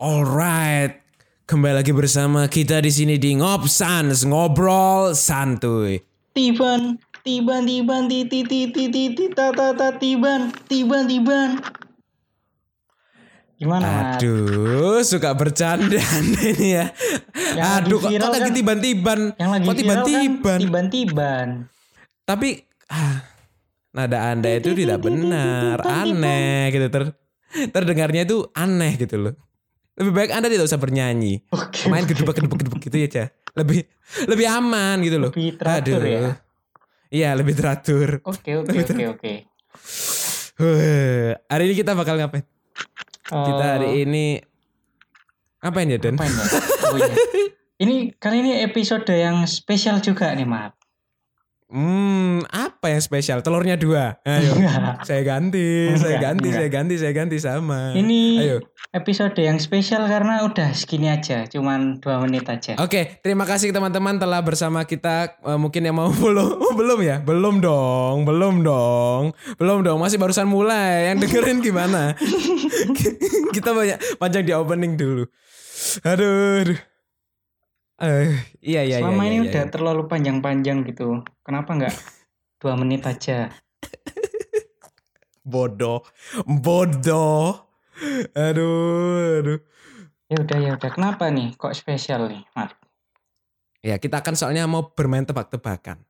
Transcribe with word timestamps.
Alright, 0.00 0.96
kembali 1.44 1.84
lagi 1.84 1.92
bersama 1.92 2.48
kita 2.48 2.80
di 2.80 2.88
sini 2.88 3.20
di 3.20 3.36
Ngopsans 3.36 4.24
ngobrol 4.24 5.12
santuy. 5.12 6.00
Tiban, 6.32 6.96
tiban, 7.20 7.68
tiban, 7.68 8.08
ti 8.08 8.24
ti 8.24 8.40
ti 8.48 8.72
ti 8.72 8.88
ti 8.88 9.12
ti 9.12 9.24
ta 9.28 9.52
ta 9.52 9.76
ta 9.76 9.92
tiban, 10.00 10.56
tiban, 10.72 11.04
tiban. 11.04 11.60
Gimana? 13.60 14.16
Aduh, 14.16 15.04
suka 15.04 15.36
bercanda 15.36 16.00
ini 16.24 16.80
ya. 16.80 16.96
Yang 17.60 17.68
Aduh, 17.84 17.98
kok, 18.00 18.08
kok 18.08 18.30
lagi 18.32 18.40
kan- 18.40 18.56
tiban-tiban? 18.56 19.20
Yang 19.36 19.50
lagi 19.52 19.60
kok 19.60 19.68
viral 19.68 19.76
tiban-tiban? 19.84 20.40
kan 20.40 20.60
tiban-tiban. 20.64 21.46
Tapi 22.24 22.48
ah, 22.88 23.20
nada 23.92 24.32
anda 24.32 24.48
itu 24.48 24.72
tidak 24.72 25.04
benar, 25.04 25.84
aneh 25.84 26.72
gitu 26.72 26.88
ter 26.88 27.02
terdengarnya 27.68 28.24
itu 28.24 28.48
aneh 28.56 28.96
gitu 28.96 29.28
loh. 29.28 29.49
Lebih 29.98 30.12
baik 30.14 30.30
anda 30.30 30.46
tidak 30.46 30.70
usah 30.70 30.78
bernyanyi, 30.78 31.42
Oke. 31.50 31.90
main 31.90 32.06
gedebak 32.06 32.38
gedebak 32.38 32.58
gedebak 32.62 32.80
gitu 32.86 32.96
ya 32.96 33.08
Ca. 33.10 33.24
Lebih 33.58 33.84
lebih 34.30 34.46
aman 34.46 34.96
gitu 35.02 35.16
loh. 35.18 35.30
Lebih 35.34 35.58
teratur 35.58 36.00
ya. 36.06 36.20
Iya 37.10 37.30
lebih 37.34 37.54
teratur. 37.58 38.22
Oke, 38.22 38.54
oke, 38.62 38.76
oke, 38.86 39.04
oke. 39.18 39.32
Hari 41.50 41.62
ini 41.66 41.74
kita 41.74 41.98
bakal 41.98 42.20
ngapain? 42.20 42.46
Kita 43.30 43.64
Eh, 43.64 43.70
hari 43.78 43.88
ini 44.06 44.24
ngapain 45.62 45.86
ya 45.90 45.98
Dan? 45.98 46.14
Ngapain 46.18 46.32
ya? 46.32 46.44
Oh, 46.90 46.96
iya. 46.98 47.14
Ini 47.80 48.12
kali 48.20 48.44
ini 48.44 48.60
episode 48.60 49.08
yang 49.08 49.48
spesial 49.48 50.04
juga 50.04 50.28
nih, 50.36 50.44
Mat. 50.44 50.76
Hmm, 51.70 52.42
apa 52.50 52.90
yang 52.90 52.98
spesial? 52.98 53.46
Telurnya 53.46 53.78
dua. 53.78 54.18
Ayo, 54.26 54.58
saya 55.06 55.22
ganti, 55.22 55.94
saya 55.94 56.18
Enggak, 56.18 56.22
ganti, 56.26 56.48
enggak. 56.50 56.58
saya 56.58 56.68
ganti, 56.68 56.94
saya 56.98 57.12
ganti 57.14 57.36
sama. 57.38 57.80
Ini 57.94 58.22
Ayo. 58.42 58.58
episode 58.90 59.38
yang 59.38 59.54
spesial 59.62 60.02
karena 60.10 60.42
udah 60.42 60.74
segini 60.74 61.06
aja, 61.06 61.46
cuman 61.46 62.02
dua 62.02 62.18
menit 62.26 62.50
aja. 62.50 62.74
Oke, 62.82 63.22
terima 63.22 63.46
kasih 63.46 63.70
teman-teman 63.70 64.18
telah 64.18 64.42
bersama 64.42 64.82
kita. 64.82 65.38
Eh, 65.46 65.58
mungkin 65.62 65.86
yang 65.86 65.94
mau 65.94 66.10
belum, 66.26 66.58
oh, 66.58 66.74
belum 66.74 66.98
ya? 67.06 67.22
Belum 67.22 67.62
dong, 67.62 68.26
belum 68.26 68.66
dong, 68.66 69.22
belum 69.54 69.86
dong. 69.86 69.98
Masih 70.02 70.18
barusan 70.18 70.50
mulai. 70.50 71.14
Yang 71.14 71.30
dengerin 71.30 71.62
gimana? 71.62 72.18
kita 73.54 73.70
banyak 73.70 74.18
panjang 74.18 74.42
di 74.42 74.52
opening 74.58 74.98
dulu. 74.98 75.22
Aduh, 76.02 76.66
aduh. 76.66 76.78
Eh, 78.00 78.32
iya 78.64 78.80
iya. 78.80 79.04
Selama 79.04 79.28
iya, 79.28 79.28
ini 79.28 79.36
iya, 79.36 79.46
udah 79.52 79.64
iya. 79.68 79.72
terlalu 79.72 80.02
panjang-panjang 80.08 80.88
gitu. 80.88 81.20
Kenapa 81.44 81.76
nggak 81.76 81.94
dua 82.56 82.74
menit 82.80 83.04
aja? 83.04 83.52
bodoh, 85.52 86.00
bodoh. 86.48 87.68
Aduh, 88.32 89.44
aduh. 89.44 89.60
Ya 90.32 90.36
udah 90.40 90.58
ya 90.64 90.70
udah. 90.80 90.90
Kenapa 90.96 91.28
nih? 91.28 91.52
Kok 91.60 91.76
spesial 91.76 92.32
nih, 92.32 92.40
Mat? 92.56 92.72
Ya 93.84 94.00
kita 94.00 94.24
kan 94.24 94.32
soalnya 94.32 94.64
mau 94.64 94.96
bermain 94.96 95.28
tebak-tebakan. 95.28 96.00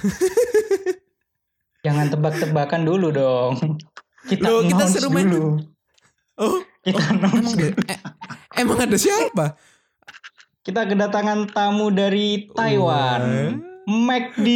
Jangan 1.84 2.08
tebak-tebakan 2.16 2.80
dulu 2.88 3.12
dong. 3.12 3.76
Kita 4.24 4.48
Loh, 4.48 4.64
kita 4.64 4.88
seru 4.88 5.12
main 5.12 5.28
dulu. 5.28 5.60
Oh, 6.40 6.64
Kita 6.80 7.12
announce. 7.12 7.44
emang 7.44 7.54
ada, 7.54 7.68
eh, 7.92 8.00
emang 8.58 8.78
ada 8.80 8.96
siapa? 8.98 9.54
Kita 10.64 10.88
kedatangan 10.88 11.52
tamu 11.52 11.92
dari 11.92 12.48
Taiwan. 12.48 13.20
McD, 13.84 14.48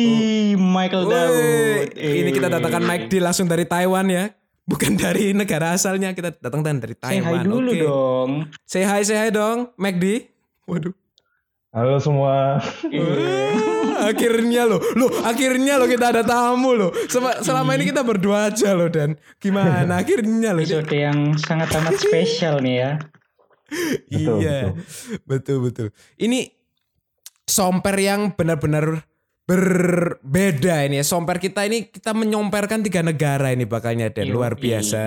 Michael 0.56 1.04
Woi, 1.04 1.12
Daud. 1.12 1.88
Ini 1.92 2.30
kita 2.32 2.48
datangkan 2.48 2.80
Mike 2.80 3.12
D 3.12 3.20
langsung 3.20 3.44
dari 3.44 3.68
Taiwan 3.68 4.08
ya. 4.08 4.32
Bukan 4.64 4.96
dari 4.96 5.36
negara 5.36 5.76
asalnya, 5.76 6.16
kita 6.16 6.32
datangkan 6.32 6.80
dari 6.80 6.96
Say 6.96 7.20
Taiwan. 7.20 7.40
hi 7.40 7.44
dulu 7.44 7.70
Oke. 7.70 7.84
dong. 7.84 8.30
Say 8.64 8.88
hi, 8.88 9.04
say 9.04 9.20
hi 9.20 9.28
dong, 9.28 9.68
Mike 9.76 10.00
D. 10.00 10.32
Waduh. 10.64 10.96
Halo 11.76 12.00
semua. 12.00 12.56
Akhirnya 14.00 14.64
loh, 14.64 14.80
loh 14.96 15.12
akhirnya 15.20 15.76
loh 15.76 15.84
kita 15.84 16.08
ada 16.08 16.24
tamu 16.24 16.72
loh. 16.72 16.88
Sel- 17.12 17.44
selama 17.44 17.76
ini 17.76 17.84
kita 17.84 18.00
berdua 18.00 18.48
aja 18.48 18.72
loh 18.72 18.88
dan 18.88 19.20
gimana 19.36 19.92
akhirnya 20.00 20.56
loh. 20.56 20.64
Episode 20.64 20.88
yang 20.88 21.36
sangat 21.36 21.68
amat 21.76 22.00
spesial 22.00 22.64
nih 22.64 22.74
ya. 22.80 22.90
Betul, 24.08 24.40
iya, 24.40 24.72
betul 25.24 25.56
betul. 25.60 25.88
Ini 26.16 26.48
somper 27.44 27.96
yang 27.96 28.32
benar-benar 28.32 29.04
berbeda 29.44 30.84
ini 30.84 31.00
ya. 31.00 31.04
Somper 31.04 31.36
kita 31.36 31.64
ini 31.64 31.86
kita 31.86 32.12
menyomperkan 32.12 32.80
tiga 32.80 33.00
negara 33.00 33.48
ini 33.48 33.64
bakalnya 33.64 34.08
dan 34.08 34.28
luar 34.28 34.54
biasa, 34.54 35.00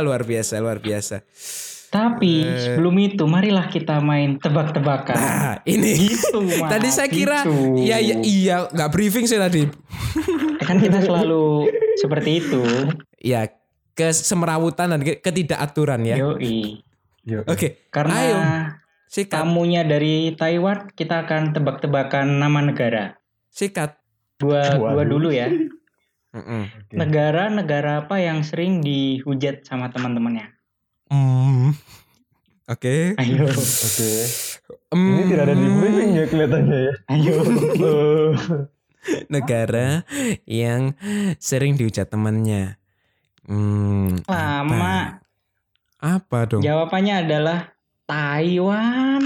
luar 0.00 0.22
biasa, 0.22 0.54
luar 0.58 0.78
biasa. 0.78 1.24
Tapi 1.88 2.40
Eh. 2.40 2.56
sebelum 2.66 2.96
itu 2.98 3.24
marilah 3.24 3.68
kita 3.68 4.00
main 4.00 4.36
tebak-tebakan. 4.36 5.12
Nah, 5.12 5.56
ini 5.64 6.08
Gitu, 6.08 6.40
tadi 6.72 6.88
saya 6.88 7.04
kira 7.06 7.44
gitu. 7.44 7.76
iya 7.78 7.96
iya 7.96 8.16
iya 8.18 8.56
nggak 8.66 8.90
briefing 8.90 9.24
sih 9.24 9.36
tadi. 9.36 9.68
Ya 10.56 10.64
kan 10.68 10.80
kita 10.80 11.00
selalu 11.00 11.68
seperti 11.96 12.40
itu. 12.40 12.60
Ya 13.20 13.44
kesemerawutan 13.92 14.88
dan 14.88 15.00
ke- 15.00 15.20
ketidakaturan 15.20 16.00
ya. 16.02 16.16
Yoi. 16.18 16.80
Yuk. 17.22 17.46
Oke, 17.46 17.86
Karena 17.88 18.14
ayo 18.18 18.38
sikat, 19.06 19.44
tamunya 19.44 19.86
dari 19.86 20.34
Taiwan, 20.34 20.90
kita 20.92 21.22
akan 21.22 21.54
tebak-tebakan 21.54 22.38
nama 22.38 22.60
negara. 22.60 23.04
sikat. 23.48 23.94
Dua, 24.40 24.58
Waduh. 24.80 24.90
dua 24.90 25.04
dulu 25.06 25.28
ya. 25.30 25.46
Negara-negara 26.90 28.04
apa 28.04 28.18
yang 28.18 28.42
sering 28.42 28.80
dihujat 28.80 29.62
sama 29.62 29.92
teman-temannya? 29.92 30.50
Mm. 31.12 31.76
Oke. 32.66 33.14
Ayo, 33.20 33.46
Oke. 33.52 34.12
Mm. 34.90 35.08
Ini 35.12 35.22
tidak 35.28 35.44
ada 35.44 35.54
di 35.54 35.66
briefing 35.68 36.10
ya 36.12 36.24
kelihatannya 36.26 36.78
ya. 36.80 36.92
ayo. 37.12 37.36
Negara 39.34 40.06
yang 40.46 40.94
sering 41.36 41.74
dihujat 41.74 42.08
temannya. 42.08 42.78
Hmm, 43.42 44.22
Lama. 44.24 44.70
apa 44.70 44.94
dong? 46.50 46.62
Jawabannya 46.62 47.14
adalah 47.22 47.58
Taiwan. 48.04 49.22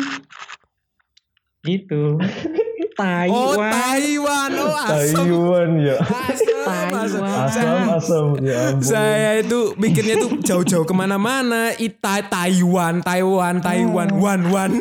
Gitu. 1.65 2.21
Oh 2.97 3.53
Taiwan. 3.53 3.73
Taiwan, 3.77 4.51
oh 4.57 4.73
asam, 4.73 5.29
Taiwan 5.29 5.71
ya. 5.85 5.97
asam, 6.01 6.89
asam. 6.97 7.21
Taiwan. 7.21 7.45
Asam 7.45 7.77
asam 7.93 8.27
ya 8.41 8.57
ampun. 8.73 8.89
Saya 8.89 9.31
itu 9.45 9.77
mikirnya 9.77 10.17
tuh 10.17 10.41
jauh-jauh 10.41 10.89
ke 10.89 10.95
mana-mana. 10.97 11.77
Ita 11.77 12.25
Taiwan, 12.25 13.05
Taiwan, 13.05 13.61
Taiwan, 13.61 14.09
one 14.17 14.45
one. 14.49 14.75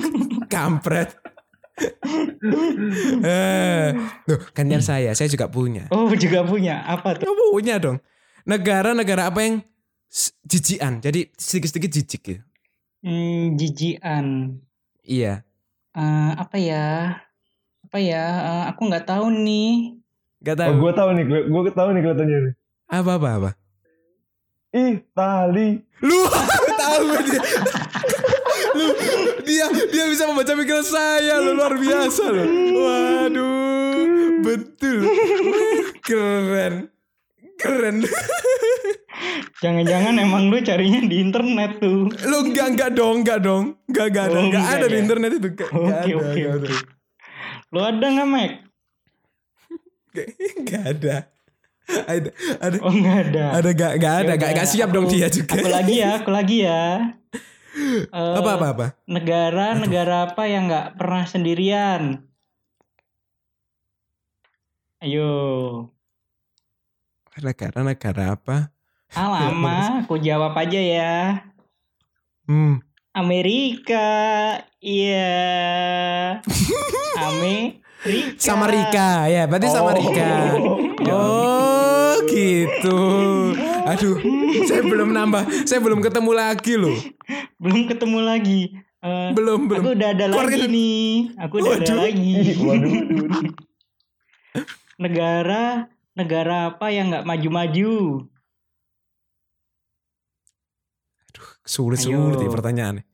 Kampret. 0.54 1.18
eh, 3.26 3.98
tuh 4.24 4.38
gantian 4.54 4.80
saya, 4.80 5.10
saya 5.18 5.26
juga 5.26 5.50
punya. 5.50 5.90
Oh, 5.90 6.14
juga 6.14 6.46
punya. 6.46 6.86
Apa 6.86 7.18
tuh? 7.18 7.26
Oh, 7.26 7.50
punya 7.50 7.82
dong. 7.82 7.98
Negara-negara 8.46 9.26
apa 9.26 9.42
yang 9.42 9.66
jijian, 10.42 10.98
jadi 10.98 11.28
sedikit-sedikit 11.36 11.90
jijik 11.92 12.22
gitu. 12.24 12.42
Hmm, 13.00 13.54
jijian. 13.54 14.56
Iya. 15.00 15.44
Eh, 15.92 16.30
apa 16.34 16.56
ya? 16.56 16.86
Apa 17.84 17.98
ya? 17.98 18.24
Eh, 18.24 18.62
aku 18.68 18.80
nggak 18.84 19.06
tahu 19.06 19.28
nih. 19.30 20.00
Gak 20.40 20.56
Oh, 20.56 20.58
tahu. 20.58 20.72
gue 20.80 20.92
tahu 20.92 21.08
nih, 21.12 21.24
gue 21.26 21.72
tahu 21.72 21.88
nih 21.90 22.00
kelihatannya 22.02 22.38
nih. 22.42 22.54
Apa 22.86 23.10
apa 23.16 23.28
apa. 23.34 23.50
Ih, 24.72 25.00
tali. 25.10 25.80
Lu 26.00 26.20
tahu 26.82 27.06
dia. 27.24 27.40
Lu 28.76 28.86
dia 29.42 29.66
dia 29.88 30.04
bisa 30.06 30.28
membaca 30.28 30.52
pikiran 30.52 30.84
saya 30.84 31.40
lu 31.40 31.56
luar 31.56 31.74
biasa 31.74 32.22
lu. 32.28 32.44
Waduh, 32.76 33.96
betul. 34.42 35.00
Keren. 36.02 36.92
Keren. 37.56 37.96
Jangan-jangan 39.58 40.14
emang 40.16 40.52
lu 40.52 40.60
carinya 40.60 41.00
di 41.02 41.16
internet 41.18 41.80
tuh. 41.80 42.12
Lu 42.12 42.38
enggak 42.44 42.66
enggak 42.76 42.90
dong, 42.92 43.24
enggak 43.24 43.40
dong. 43.40 43.64
Enggak 43.88 44.06
enggak 44.12 44.24
ada, 44.28 44.36
Oh, 44.36 44.42
enggak 44.44 44.62
enggak 44.62 44.76
ada 44.76 44.86
di 44.86 44.92
ya? 44.92 45.00
internet 45.02 45.30
itu. 45.32 45.48
Enggak 45.48 45.70
Oke, 45.72 45.88
ada, 45.88 46.14
oke, 46.14 46.26
enggak 46.36 46.52
ada. 46.52 46.66
oke. 46.68 46.74
Lu 47.66 47.80
ada 47.80 48.06
nggak, 48.06 48.28
Mek? 48.28 48.52
Enggak 50.60 50.84
ada. 50.92 51.16
Ada 51.86 52.28
ada 52.58 52.76
Oh, 52.82 52.90
nggak 52.90 53.18
ada. 53.30 53.44
ada 53.54 53.68
enggak 53.70 53.92
enggak 53.96 54.14
ada, 54.20 54.32
enggak 54.34 54.50
enggak 54.52 54.68
siap 54.68 54.88
dong 54.90 55.06
dia 55.06 55.28
juga. 55.30 55.54
Aku 55.54 55.68
lagi 55.70 55.94
ya, 55.96 56.10
aku 56.18 56.30
lagi 56.34 56.56
ya. 56.66 56.84
Eh, 58.10 58.34
Apa 58.40 58.50
apa 58.56 58.66
apa? 58.72 58.86
Negara, 59.06 59.76
negara 59.76 60.16
apa 60.28 60.42
yang 60.50 60.66
nggak 60.66 60.96
pernah 60.96 61.24
sendirian? 61.24 62.26
Ayo. 64.98 65.30
Negara-negara 67.36 68.32
apa? 68.32 68.72
Ah, 69.16 69.48
lama, 69.48 70.04
aku 70.04 70.20
jawab 70.20 70.52
aja 70.52 70.76
ya. 70.76 71.40
Hmm. 72.44 72.84
Amerika. 73.10 74.04
Iya. 74.78 75.40
Amerika. 77.26 77.80
Sama 78.36 78.68
Rika 78.68 79.26
ya, 79.26 79.48
berarti 79.48 79.66
sama 79.66 79.90
Oh. 79.90 79.96
Rika. 79.96 80.32
Oh, 81.06 82.18
gitu. 82.26 82.98
Aduh, 83.86 84.18
saya 84.64 84.82
belum 84.82 85.12
nambah, 85.12 85.42
saya 85.62 85.78
belum 85.78 86.00
ketemu 86.00 86.30
lagi 86.32 86.74
loh. 86.74 86.96
belum 87.56 87.86
ketemu 87.86 88.18
lagi. 88.20 88.60
Eh, 88.98 89.28
Belum, 89.32 89.64
belum. 89.64 89.80
aku 89.80 89.90
udah 89.94 90.08
ada 90.10 90.26
lagi 90.26 90.34
Keluarga- 90.34 90.66
nih. 90.68 91.06
Aku 91.38 91.54
udah 91.56 91.72
ada 91.72 91.84
Waduh. 91.86 91.98
lagi. 92.02 92.32
Ih, 92.34 92.56
waduh, 92.58 92.90
waduh, 92.90 93.16
waduh. 93.22 93.54
negara 94.96 95.64
negara 96.12 96.56
apa 96.74 96.86
yang 96.90 97.12
nggak 97.12 97.24
maju-maju? 97.24 97.94
Sulit-sulit 101.66 102.38
Ayo. 102.38 102.46
ya 102.46 102.50
pertanyaannya. 102.50 103.04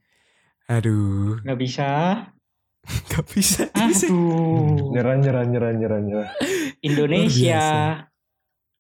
Aduh, 0.69 1.40
Nggak 1.43 1.58
bisa. 1.58 1.88
gak 3.10 3.25
bisa. 3.26 3.66
bisa. 3.72 4.06
Aduh. 4.06 4.93
Nyerah, 4.93 5.16
nyerah, 5.16 5.44
nyerah, 5.44 5.72
nyerah, 5.72 6.00
nyerah. 6.00 6.28
Indonesia. 6.81 7.62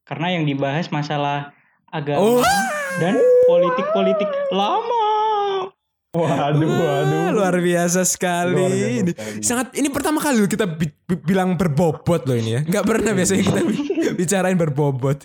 Karena 0.02 0.26
yang 0.30 0.44
dibahas 0.44 0.86
masalah 0.88 1.54
agama 1.86 2.42
Oh. 2.42 2.44
dan 2.98 3.16
politik-politik 3.46 4.26
lama. 4.50 5.00
Waduh, 6.12 6.68
waduh. 6.68 7.26
Luar 7.32 7.56
biasa 7.56 8.04
sekali. 8.04 8.52
Luar 8.52 8.68
biasa 8.68 8.92
Ini 8.92 9.12
sekali. 9.12 9.40
sangat 9.40 9.66
ini 9.72 9.88
pertama 9.88 10.20
kali 10.20 10.36
loh 10.38 10.50
kita 10.50 10.68
bi- 10.68 10.92
bi- 11.02 11.22
bilang 11.24 11.56
berbobot 11.56 12.28
loh 12.28 12.36
ini 12.36 12.50
ya. 12.52 12.60
Nggak 12.60 12.84
pernah 12.84 13.12
biasanya 13.16 13.42
kita 13.42 13.60
bi- 13.64 13.80
bicarain 14.20 14.58
berbobot. 14.58 15.24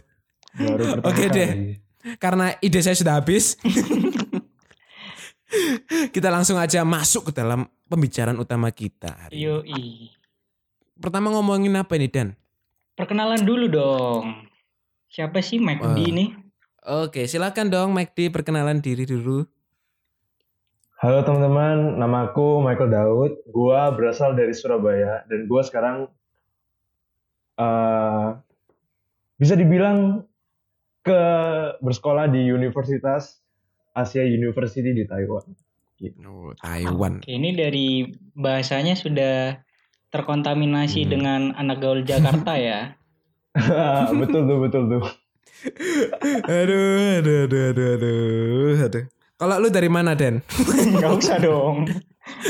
Oke 1.04 1.28
deh. 1.28 1.76
Karena 2.18 2.56
ide 2.62 2.80
saya 2.80 2.96
sudah 2.96 3.20
habis. 3.20 3.60
kita 6.16 6.28
langsung 6.28 6.60
aja 6.60 6.84
masuk 6.84 7.32
ke 7.32 7.32
dalam 7.32 7.68
pembicaraan 7.88 8.36
utama 8.36 8.68
kita. 8.72 9.16
hari 9.16 9.40
ini. 9.40 9.44
Yoi. 9.48 9.84
Pertama 10.98 11.32
ngomongin 11.32 11.78
apa 11.78 11.96
ini 11.96 12.10
Dan? 12.10 12.34
Perkenalan 12.98 13.46
dulu 13.46 13.70
dong. 13.70 14.50
Siapa 15.08 15.40
sih 15.40 15.62
Mike 15.62 15.86
Wah. 15.86 15.94
D 15.94 16.00
ini? 16.10 16.26
Oke, 16.88 17.30
silakan 17.30 17.70
dong 17.70 17.90
Mike 17.94 18.18
D 18.18 18.34
perkenalan 18.34 18.82
diri 18.82 19.06
dulu. 19.06 19.46
Halo 20.98 21.22
teman-teman, 21.22 22.02
nama 22.02 22.26
aku 22.26 22.58
Michael 22.66 22.90
Daud. 22.90 23.32
Gua 23.54 23.94
berasal 23.94 24.34
dari 24.34 24.50
Surabaya 24.58 25.22
dan 25.30 25.46
gua 25.46 25.62
sekarang 25.62 26.10
eh 27.62 28.28
bisa 29.38 29.54
dibilang 29.54 30.26
ke 31.06 31.22
bersekolah 31.80 32.26
di 32.34 32.50
Universitas 32.50 33.38
Asia 33.98 34.22
University 34.22 34.94
di 34.94 35.04
Taiwan. 35.04 35.42
Oh, 36.24 36.54
Taiwan. 36.56 37.18
Oke, 37.18 37.34
ini 37.34 37.52
dari 37.52 38.06
bahasanya 38.32 38.94
sudah 38.94 39.58
terkontaminasi 40.08 41.04
Hmm. 41.04 41.10
dengan 41.10 41.42
anak 41.54 41.82
gaul 41.82 42.06
Jakarta 42.06 42.54
ya. 42.54 42.94
betul 44.22 44.46
tuh, 44.46 44.58
betul 44.62 44.84
tuh. 44.88 45.04
aduh, 46.46 47.18
aduh, 47.18 47.38
aduh, 47.50 47.64
aduh, 47.74 47.90
aduh, 47.98 48.86
aduh. 48.86 49.04
Kalau 49.38 49.56
lu 49.58 49.70
dari 49.70 49.90
mana, 49.90 50.14
Den? 50.14 50.42
Gak 51.02 51.14
usah 51.18 51.38
dong. 51.38 51.90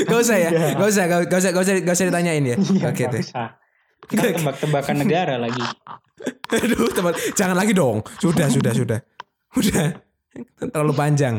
Gak 0.04 0.18
usah 0.20 0.36
ya? 0.36 0.50
Iya. 0.52 0.68
Gak 0.76 0.88
usah, 0.88 1.04
gak, 1.06 1.20
gak 1.28 1.38
usah, 1.40 1.50
gak 1.52 1.62
usah, 1.64 1.74
gak 1.80 1.94
usah 1.96 2.06
ditanyain 2.08 2.44
ya? 2.44 2.56
Oke 2.84 3.04
Gak 3.04 3.12
deh. 3.12 3.24
usah. 3.24 3.48
Kita 4.08 4.24
tebak-tebakan 4.36 4.96
negara 5.04 5.36
lagi. 5.36 5.60
Aduh, 6.56 6.88
teman, 6.92 7.12
jangan 7.32 7.56
lagi 7.56 7.72
dong. 7.72 8.00
Sudah, 8.18 8.48
sudah, 8.48 8.72
sudah. 8.72 9.00
Udah. 9.52 10.07
Terlalu 10.72 10.92
panjang. 10.92 11.34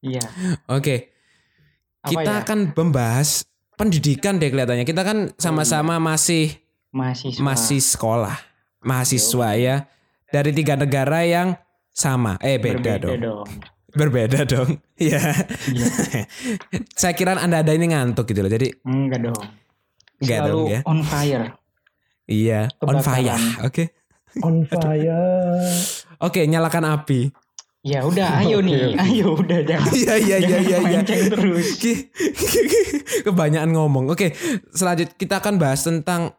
Iya. 0.00 0.22
Oke. 0.68 1.10
Apa 2.00 2.10
Kita 2.12 2.30
ya? 2.30 2.40
akan 2.44 2.58
membahas 2.72 3.42
pendidikan 3.74 4.38
deh 4.38 4.48
kelihatannya. 4.48 4.84
Kita 4.84 5.02
kan 5.02 5.34
sama-sama 5.36 5.98
masih 5.98 6.54
Mahasiswa. 6.90 7.42
masih 7.42 7.80
sekolah. 7.82 8.36
Mahasiswa 8.80 9.48
ya. 9.54 9.76
Dari 10.26 10.50
tiga 10.50 10.74
negara 10.74 11.22
yang 11.22 11.58
sama. 11.90 12.38
Eh, 12.38 12.56
beda, 12.56 12.78
Berbeda 12.78 12.98
dong. 13.02 13.18
dong. 13.20 13.48
Berbeda 13.92 14.40
dong. 14.44 14.70
Iya. 14.96 15.20
Iya. 15.68 15.88
Saya 17.00 17.12
kira 17.12 17.36
Anda-Anda 17.36 17.76
ini 17.76 17.92
ngantuk 17.92 18.24
gitu 18.26 18.40
loh. 18.40 18.48
Jadi 18.48 18.72
Enggak 18.80 19.28
dong. 19.28 19.40
Enggak 20.16 20.38
Selalu 20.40 20.56
dong 20.56 20.72
ya. 20.72 20.80
on 20.88 21.00
fire. 21.02 21.44
iya, 22.26 22.60
on 22.80 22.96
Kebakaran. 22.96 23.04
fire. 23.04 23.40
Oke. 23.60 23.84
On 24.40 24.56
fire. 24.64 25.20
Oke, 26.18 26.40
nyalakan 26.48 26.96
api. 26.96 27.28
Ya 27.86 28.02
udah, 28.02 28.42
ayo 28.42 28.58
Oke, 28.60 28.66
nih, 28.66 28.80
oke. 28.82 28.98
ayo 28.98 29.28
udah 29.38 29.60
jangan. 29.62 29.92
Iya, 30.02 30.14
iya, 30.18 30.36
iya, 30.42 30.58
iya, 30.58 30.78
iya. 30.82 31.00
terus. 31.06 31.78
Kebanyakan 33.26 33.70
ngomong. 33.70 34.10
Oke, 34.10 34.34
selanjutnya 34.74 35.14
kita 35.14 35.38
akan 35.38 35.54
bahas 35.62 35.86
tentang 35.86 36.34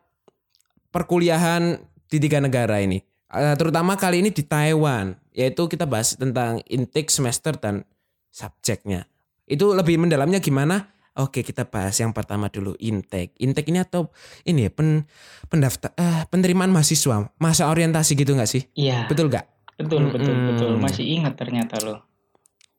perkuliahan 0.92 1.80
di 2.12 2.18
tiga 2.20 2.44
negara 2.44 2.84
ini. 2.84 3.00
Eh, 3.32 3.56
terutama 3.56 3.96
kali 3.96 4.20
ini 4.20 4.36
di 4.36 4.44
Taiwan, 4.44 5.16
yaitu 5.32 5.72
kita 5.72 5.88
bahas 5.88 6.20
tentang 6.20 6.60
intake 6.68 7.08
semester 7.08 7.56
dan 7.56 7.88
subjeknya. 8.28 9.08
Itu 9.48 9.72
lebih 9.72 10.04
mendalamnya 10.04 10.44
gimana? 10.44 10.92
Oke, 11.18 11.42
kita 11.42 11.66
bahas 11.66 11.98
yang 11.98 12.12
pertama 12.12 12.52
dulu 12.52 12.76
intake. 12.78 13.34
Intake 13.42 13.72
ini 13.72 13.82
atau 13.82 14.12
ini 14.44 14.68
ya 14.68 14.72
pen, 14.72 15.08
pendaftar 15.48 15.96
eh, 15.96 16.28
penerimaan 16.28 16.70
mahasiswa, 16.70 17.32
masa 17.40 17.72
orientasi 17.72 18.20
gitu 18.20 18.36
nggak 18.36 18.52
sih? 18.52 18.68
Iya, 18.76 19.08
Betul 19.10 19.32
nggak? 19.32 19.57
Betul, 19.78 20.10
betul, 20.12 20.34
Mm-mm. 20.34 20.48
betul. 20.54 20.72
Masih 20.82 21.06
ingat 21.06 21.34
ternyata 21.38 21.78
lo. 21.86 22.02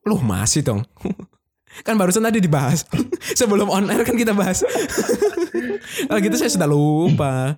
Loh 0.04 0.20
masih 0.20 0.66
dong. 0.66 0.82
kan 1.86 1.94
barusan 1.94 2.26
tadi 2.26 2.42
dibahas. 2.42 2.84
Sebelum 3.38 3.70
on 3.70 3.86
air 3.88 4.02
kan 4.02 4.18
kita 4.18 4.34
bahas. 4.34 4.66
Kalau 6.08 6.20
gitu 6.20 6.36
saya 6.36 6.50
sudah 6.50 6.68
lupa. 6.68 7.56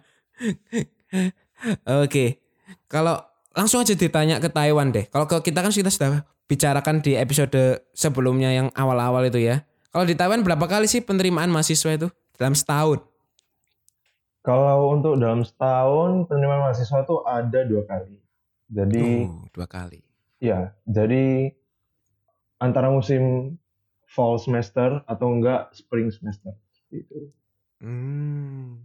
Oke. 2.05 2.41
Kalau 2.91 3.19
langsung 3.57 3.83
aja 3.83 3.95
ditanya 3.97 4.39
ke 4.39 4.49
Taiwan 4.53 4.93
deh. 4.93 5.09
Kalau 5.09 5.27
ke 5.27 5.51
kita 5.51 5.65
kan 5.65 5.73
kita 5.73 5.91
sudah 5.91 6.23
bicarakan 6.51 6.99
di 6.99 7.15
episode 7.15 7.87
sebelumnya 7.95 8.51
yang 8.51 8.69
awal-awal 8.75 9.23
itu 9.27 9.39
ya. 9.39 9.63
Kalau 9.91 10.07
di 10.07 10.15
Taiwan 10.15 10.43
berapa 10.47 10.67
kali 10.71 10.87
sih 10.87 11.03
penerimaan 11.03 11.51
mahasiswa 11.51 11.95
itu 11.95 12.09
dalam 12.39 12.55
setahun? 12.55 13.03
Kalau 14.41 14.97
untuk 14.97 15.21
dalam 15.21 15.45
setahun 15.45 16.27
penerimaan 16.31 16.71
mahasiswa 16.71 17.05
tuh 17.05 17.23
ada 17.27 17.67
dua 17.67 17.85
kali. 17.85 18.17
Jadi 18.71 19.27
Oh, 19.27 19.45
dua 19.51 19.67
kali. 19.67 19.99
ya, 20.39 20.73
jadi 20.87 21.51
antara 22.57 22.89
musim 22.89 23.55
fall 24.07 24.39
semester 24.39 25.03
atau 25.05 25.27
enggak 25.29 25.71
spring 25.71 26.09
semester. 26.09 26.55
Gitu. 26.89 27.31
Hmm. 27.81 28.83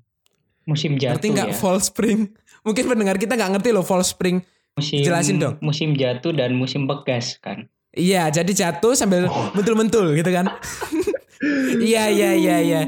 Musim 0.65 0.97
jatuh 0.97 1.21
Ngerti 1.21 1.27
nggak 1.31 1.49
ya. 1.51 1.55
fall 1.55 1.77
spring? 1.77 2.33
Mungkin 2.65 2.83
pendengar 2.89 3.15
kita 3.15 3.37
nggak 3.37 3.51
ngerti 3.57 3.69
loh 3.69 3.85
fall 3.85 4.01
spring. 4.01 4.41
Musim 4.73 5.05
jelasin 5.05 5.37
dong. 5.37 5.55
Musim 5.61 5.93
jatuh 5.93 6.33
dan 6.33 6.57
musim 6.57 6.89
begas 6.89 7.37
kan. 7.37 7.69
Iya, 7.95 8.27
jadi 8.27 8.51
jatuh 8.51 8.91
sambil 8.91 9.29
mentul-mentul 9.53 10.17
gitu 10.17 10.29
kan. 10.29 10.49
Iya, 11.75 12.07
iya, 12.09 12.31
iya, 12.33 12.57
iya. 12.63 12.81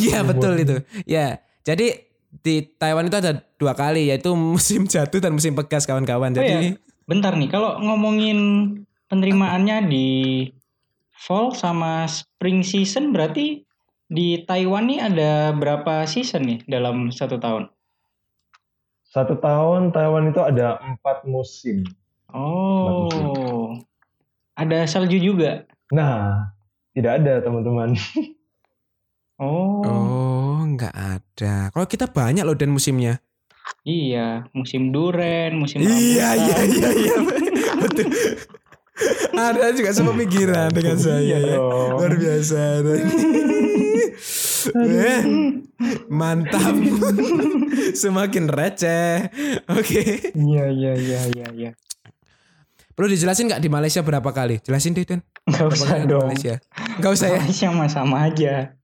Iya, 0.00 0.24
betul 0.24 0.56
itu. 0.56 0.80
Ya. 1.04 1.44
Jadi 1.62 2.13
di 2.42 2.64
Taiwan 2.74 3.06
itu 3.06 3.16
ada 3.20 3.38
dua 3.60 3.76
kali 3.76 4.10
yaitu 4.10 4.34
musim 4.34 4.88
jatuh 4.92 5.20
dan 5.22 5.36
musim 5.36 5.54
pegas 5.54 5.86
kawan-kawan. 5.86 6.34
Oh 6.34 6.36
Jadi 6.42 6.74
ya, 6.74 6.80
bentar 7.06 7.36
nih. 7.36 7.52
Kalau 7.52 7.78
ngomongin 7.78 8.38
penerimaannya 9.06 9.86
di 9.86 10.08
fall 11.14 11.54
sama 11.54 12.08
spring 12.10 12.66
season 12.66 13.14
berarti 13.14 13.62
di 14.10 14.42
Taiwan 14.44 14.90
nih 14.90 15.00
ada 15.00 15.32
berapa 15.54 16.04
season 16.04 16.42
nih 16.48 16.58
dalam 16.66 17.14
satu 17.14 17.38
tahun? 17.38 17.70
Satu 19.14 19.38
tahun 19.38 19.94
Taiwan 19.94 20.34
itu 20.34 20.42
ada 20.42 20.82
empat 20.82 21.22
musim. 21.22 21.86
Oh, 22.34 23.78
ada 24.58 24.90
salju 24.90 25.22
juga. 25.22 25.62
Nah, 25.94 26.50
tidak 26.90 27.22
ada 27.22 27.38
teman-teman. 27.46 27.94
Oh, 29.38 29.82
Oh, 29.86 30.33
nggak 30.74 30.94
ada. 30.94 31.70
Kalau 31.70 31.86
kita 31.86 32.06
banyak 32.06 32.42
loh 32.42 32.54
dan 32.54 32.70
musimnya. 32.70 33.18
iya, 33.80 34.44
musim 34.52 34.92
duren, 34.92 35.56
musim 35.56 35.80
Iya, 35.80 35.88
iya, 36.36 36.56
rambutan. 36.60 36.68
iya, 36.68 36.88
iya. 36.94 37.16
Betul. 37.80 38.06
Ada 39.34 39.74
juga 39.74 39.90
sepemikiran 39.90 40.68
dengan 40.70 40.94
saya 40.94 41.18
Iya 41.18 41.38
ya. 41.42 41.56
Luar 41.58 42.12
biasa. 42.14 42.60
Eh, 44.64 45.20
Mantap. 46.08 46.74
Semakin 47.94 48.44
receh. 48.46 49.28
Oke. 49.68 50.32
Iya, 50.32 50.64
iya, 50.70 50.92
iya, 50.94 51.20
iya, 51.28 51.46
iya. 51.52 51.70
Perlu 52.94 53.10
dijelasin 53.10 53.50
nggak 53.50 53.58
di 53.58 53.68
Malaysia 53.68 54.00
berapa 54.00 54.30
kali? 54.30 54.62
Jelasin 54.62 54.94
deh, 54.94 55.02
Den. 55.02 55.20
Gak 55.44 55.66
usah 55.66 56.06
dong. 56.06 56.30
Malaysia? 56.30 56.62
Gak 57.02 57.10
usah 57.10 57.26
ya. 57.28 57.40
Malaysia 57.42 57.68
mah 57.68 57.90
sama 57.90 58.16
aja. 58.24 58.78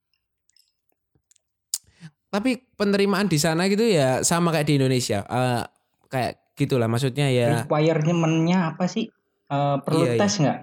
Tapi 2.30 2.62
penerimaan 2.78 3.26
di 3.26 3.42
sana 3.42 3.66
gitu 3.66 3.82
ya 3.82 4.22
sama 4.22 4.54
kayak 4.54 4.66
di 4.70 4.75
Indonesia. 4.78 5.26
Eh, 5.26 5.62
kayak 6.06 6.54
gitulah 6.54 6.87
maksudnya 6.87 7.26
ya. 7.26 7.66
Requirement-nya 7.66 8.75
apa 8.75 8.87
sih? 8.87 9.10
Eh, 9.50 9.76
perlu 9.82 10.06
Iya, 10.06 10.12
iya. 10.14 10.20
tes 10.22 10.34
nggak? 10.38 10.58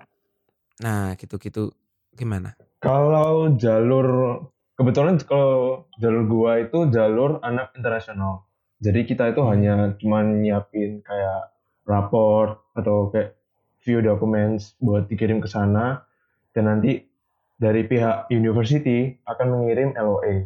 Nah, 0.80 1.06
gitu-gitu 1.20 1.76
gimana? 2.16 2.56
Kalau 2.80 3.52
jalur 3.60 4.08
kebetulan 4.80 5.20
kalau 5.28 5.84
jalur 6.00 6.24
gua 6.24 6.52
itu 6.64 6.88
jalur 6.88 7.44
anak 7.44 7.76
internasional. 7.76 8.48
Jadi 8.80 9.04
kita 9.04 9.34
itu 9.34 9.42
hanya 9.44 9.98
cuman 10.00 10.40
nyiapin 10.40 11.04
kayak 11.04 11.52
rapor 11.84 12.64
atau 12.78 13.12
kayak 13.12 13.36
view 13.84 14.00
documents 14.00 14.78
buat 14.80 15.10
dikirim 15.10 15.42
ke 15.44 15.50
sana 15.50 16.06
dan 16.54 16.70
nanti 16.70 17.04
dari 17.58 17.84
pihak 17.90 18.30
university 18.30 19.18
akan 19.26 19.48
mengirim 19.58 19.98
LOA 19.98 20.46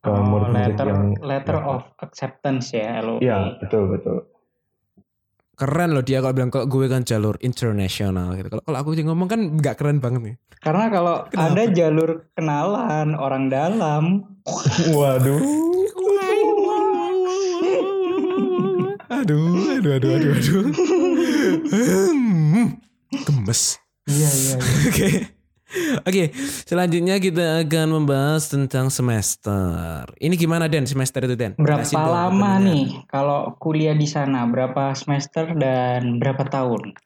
ke 0.00 0.08
Oh, 0.08 0.48
letter 0.48 0.86
yang 0.88 1.12
letter 1.20 1.54
dapat. 1.54 1.70
of 1.70 1.82
acceptance 2.00 2.72
ya 2.72 2.98
LOA. 2.98 3.20
Iya, 3.20 3.38
betul 3.60 3.92
betul. 3.92 4.16
Keren 5.52 5.92
loh 5.92 6.00
dia 6.00 6.18
kalau 6.18 6.32
bilang 6.32 6.48
kalau 6.48 6.64
gue 6.64 6.88
kan 6.88 7.04
jalur 7.04 7.36
internasional 7.38 8.32
gitu. 8.32 8.48
Kalau 8.48 8.64
kalau 8.64 8.78
aku 8.80 8.96
sih 8.96 9.04
ngomong 9.04 9.28
kan 9.28 9.40
nggak 9.60 9.76
keren 9.76 10.00
banget 10.00 10.20
nih. 10.24 10.36
Karena 10.56 10.88
kalau 10.88 11.24
Kenapa? 11.28 11.52
ada 11.52 11.62
jalur 11.68 12.10
kenalan 12.32 13.08
orang 13.12 13.44
dalam, 13.48 14.04
Waduh. 14.96 15.40
aduh, 19.10 19.76
aduh, 19.76 19.92
aduh, 19.96 20.10
aduh, 20.16 20.32
aduh. 20.32 20.64
Hmm, 21.68 22.80
Gemes. 23.20 23.76
iya 24.08 24.30
iya. 24.32 24.56
Oke. 24.88 25.08
Oke, 26.08 26.34
selanjutnya 26.66 27.22
kita 27.22 27.62
akan 27.62 28.02
membahas 28.02 28.50
tentang 28.50 28.90
semester. 28.90 30.02
Ini 30.18 30.34
gimana 30.34 30.66
Den 30.66 30.86
semester 30.86 31.22
itu 31.22 31.38
Den? 31.38 31.54
Berapa 31.54 31.86
dong 31.86 31.94
ke 31.94 32.10
lama 32.10 32.30
pendengar. 32.58 32.66
nih 32.66 32.84
kalau 33.06 33.40
kuliah 33.62 33.94
di 33.94 34.06
sana? 34.10 34.46
Berapa 34.50 34.94
semester 34.98 35.54
dan 35.54 36.18
berapa 36.18 36.42
tahun? 36.42 36.98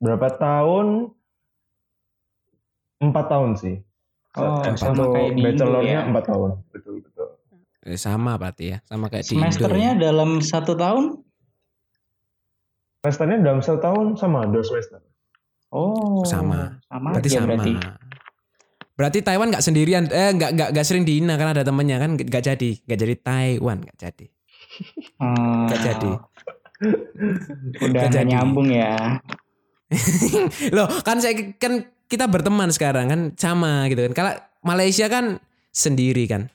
Berapa 0.00 0.28
tahun? 0.40 0.86
Empat 2.98 3.26
tahun 3.30 3.50
sih. 3.60 3.76
Oh, 4.38 4.62
sama 4.78 5.10
kayak 5.12 5.34
di 5.34 5.42
Indo 5.42 5.66
bachelornya 5.66 5.98
ya. 6.02 6.08
empat 6.08 6.24
tahun. 6.30 6.50
Betul 6.70 6.94
betul. 7.02 7.28
Eh, 7.88 7.98
sama 7.98 8.36
berarti 8.38 8.64
ya, 8.74 8.78
sama 8.86 9.10
kayak 9.10 9.24
di 9.26 9.34
Indo 9.34 9.44
Semesternya 9.44 9.90
ya. 9.92 10.00
dalam 10.08 10.30
satu 10.40 10.72
tahun? 10.72 11.04
Semesternya 13.02 13.38
dalam 13.44 13.60
satu 13.60 13.78
tahun 13.82 14.06
sama 14.16 14.46
dua 14.48 14.64
semester. 14.64 15.07
Oh, 15.68 16.24
Sama. 16.24 16.80
Sama 16.86 17.08
Berarti 17.12 17.28
sama. 17.28 17.46
berarti. 17.46 17.72
Berarti 18.98 19.18
Taiwan 19.22 19.48
nggak 19.52 19.62
sendirian, 19.62 20.04
eh 20.10 20.34
nggak 20.34 20.50
nggak 20.58 20.68
nggak 20.74 20.86
sering 20.86 21.06
di 21.06 21.22
Ina 21.22 21.38
kan 21.38 21.54
ada 21.54 21.62
temennya 21.62 22.02
kan 22.02 22.18
nggak 22.18 22.42
jadi, 22.42 22.70
nggak 22.82 22.98
jadi 22.98 23.14
Taiwan 23.20 23.78
nggak 23.86 23.94
jadi, 23.96 24.26
Hmm, 25.22 25.70
nggak 25.70 25.80
jadi. 25.86 26.12
Udah 27.78 27.90
nggak 27.94 28.10
jadi. 28.10 28.26
nyambung 28.26 28.68
ya. 28.68 29.22
Loh 30.76 30.90
kan 31.00 31.22
saya 31.22 31.54
kan 31.56 31.86
kita 32.10 32.26
berteman 32.26 32.74
sekarang 32.74 33.06
kan 33.06 33.20
sama 33.38 33.86
gitu 33.86 34.02
kan. 34.10 34.12
Kalau 34.18 34.32
Malaysia 34.66 35.06
kan 35.06 35.38
sendiri 35.70 36.26
kan, 36.26 36.50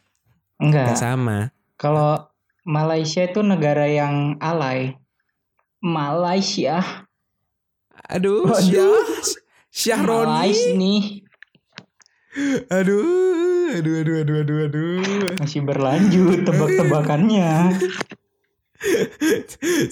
nggak 0.59 0.93
Enggak. 0.93 0.99
sama. 0.99 1.37
Kalau 1.79 2.27
Malaysia 2.63 3.23
itu 3.23 3.39
negara 3.39 3.87
yang 3.87 4.35
alay. 4.39 4.99
Malaysia. 5.79 7.07
Aduh. 8.09 8.49
Syah, 8.57 9.05
Syahroni. 9.73 10.29
Malaysia 10.29 10.71
nih 10.77 11.03
Aduh, 12.73 13.77
aduh, 13.77 13.93
aduh, 14.01 14.15
aduh, 14.25 14.37
aduh, 14.41 14.57
aduh. 14.65 15.37
masih 15.37 15.61
berlanjut 15.61 16.41
tebak-tebakannya. 16.41 17.77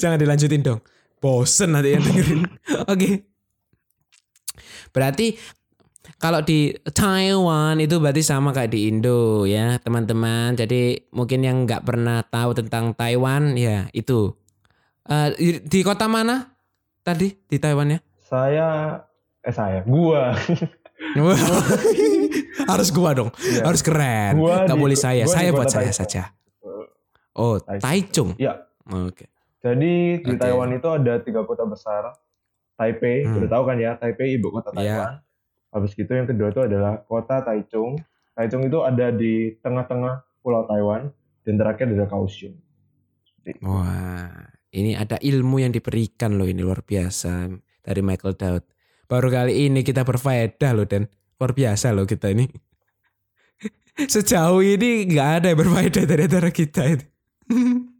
Jangan 0.02 0.18
dilanjutin 0.18 0.66
dong. 0.66 0.82
Bosen 1.22 1.78
nanti 1.78 1.94
yang 1.94 2.02
dengerin. 2.02 2.42
Oke. 2.92 3.30
Berarti 4.90 5.38
kalau 6.18 6.42
di 6.42 6.74
Taiwan 6.90 7.78
itu 7.78 8.02
berarti 8.02 8.26
sama 8.26 8.50
kayak 8.50 8.74
di 8.74 8.90
Indo 8.90 9.46
ya 9.46 9.78
teman-teman. 9.78 10.58
Jadi 10.58 11.14
mungkin 11.14 11.46
yang 11.46 11.70
nggak 11.70 11.86
pernah 11.86 12.26
tahu 12.26 12.58
tentang 12.58 12.98
Taiwan 12.98 13.54
ya 13.54 13.86
itu. 13.94 14.34
Di, 15.06 15.62
di 15.62 15.80
kota 15.86 16.10
mana 16.10 16.51
tadi 17.02 17.34
di 17.42 17.58
Taiwan 17.58 17.90
ya? 17.90 18.00
Saya 18.22 18.68
eh 19.42 19.52
saya 19.52 19.82
gua 19.84 20.32
Harus 22.64 22.90
gua 22.90 23.12
dong. 23.12 23.30
Iya. 23.38 23.66
Harus 23.66 23.82
keren. 23.82 24.38
Gua 24.38 24.64
Gak 24.64 24.72
di- 24.72 24.82
boleh 24.82 24.96
saya. 24.96 25.24
Saya 25.26 25.50
buat 25.50 25.68
saya 25.68 25.90
Taichung. 25.90 26.00
saja. 26.00 26.24
Oh, 27.34 27.58
Taichung. 27.58 27.82
Taichung. 27.82 28.30
Ya. 28.38 28.54
Oke. 28.88 29.26
Jadi 29.60 29.94
di 30.20 30.32
Oke. 30.32 30.40
Taiwan 30.40 30.72
itu 30.72 30.88
ada 30.88 31.14
tiga 31.18 31.42
kota 31.42 31.64
besar. 31.64 32.14
Taipei, 32.76 33.22
Hmm. 33.22 33.38
udah 33.38 33.50
tahu 33.52 33.64
kan 33.64 33.78
ya, 33.78 33.94
Taipei 33.94 34.34
ibu 34.36 34.50
kota 34.50 34.74
Iya. 34.74 34.76
Taiwan. 34.76 35.14
Habis 35.72 35.92
gitu 35.94 36.12
yang 36.12 36.26
kedua 36.26 36.50
itu 36.50 36.62
adalah 36.62 37.02
kota 37.02 37.42
Taichung. 37.42 37.98
Taichung 38.34 38.64
itu 38.64 38.82
ada 38.82 39.10
di 39.10 39.54
tengah-tengah 39.58 40.16
pulau 40.42 40.66
Taiwan 40.66 41.14
dan 41.42 41.54
terakhir 41.56 41.88
adalah 41.88 42.10
Kaohsiung. 42.10 42.58
Wah, 43.60 44.51
ini 44.72 44.96
ada 44.96 45.20
ilmu 45.20 45.60
yang 45.60 45.76
diberikan 45.76 46.40
loh 46.40 46.48
ini 46.48 46.64
luar 46.64 46.80
biasa 46.84 47.52
dari 47.84 48.02
Michael 48.02 48.40
Daud. 48.40 48.64
Baru 49.12 49.28
kali 49.28 49.68
ini 49.68 49.84
kita 49.84 50.08
berfaedah 50.08 50.72
loh 50.72 50.88
dan 50.88 51.12
luar 51.36 51.52
biasa 51.52 51.92
loh 51.92 52.08
kita 52.08 52.32
ini. 52.32 52.48
Sejauh 54.16 54.64
ini 54.64 55.12
nggak 55.12 55.30
ada 55.44 55.48
yang 55.52 55.60
berfaedah 55.60 56.04
dari 56.08 56.22
antara 56.24 56.50
kita 56.56 56.88
itu. 56.88 57.06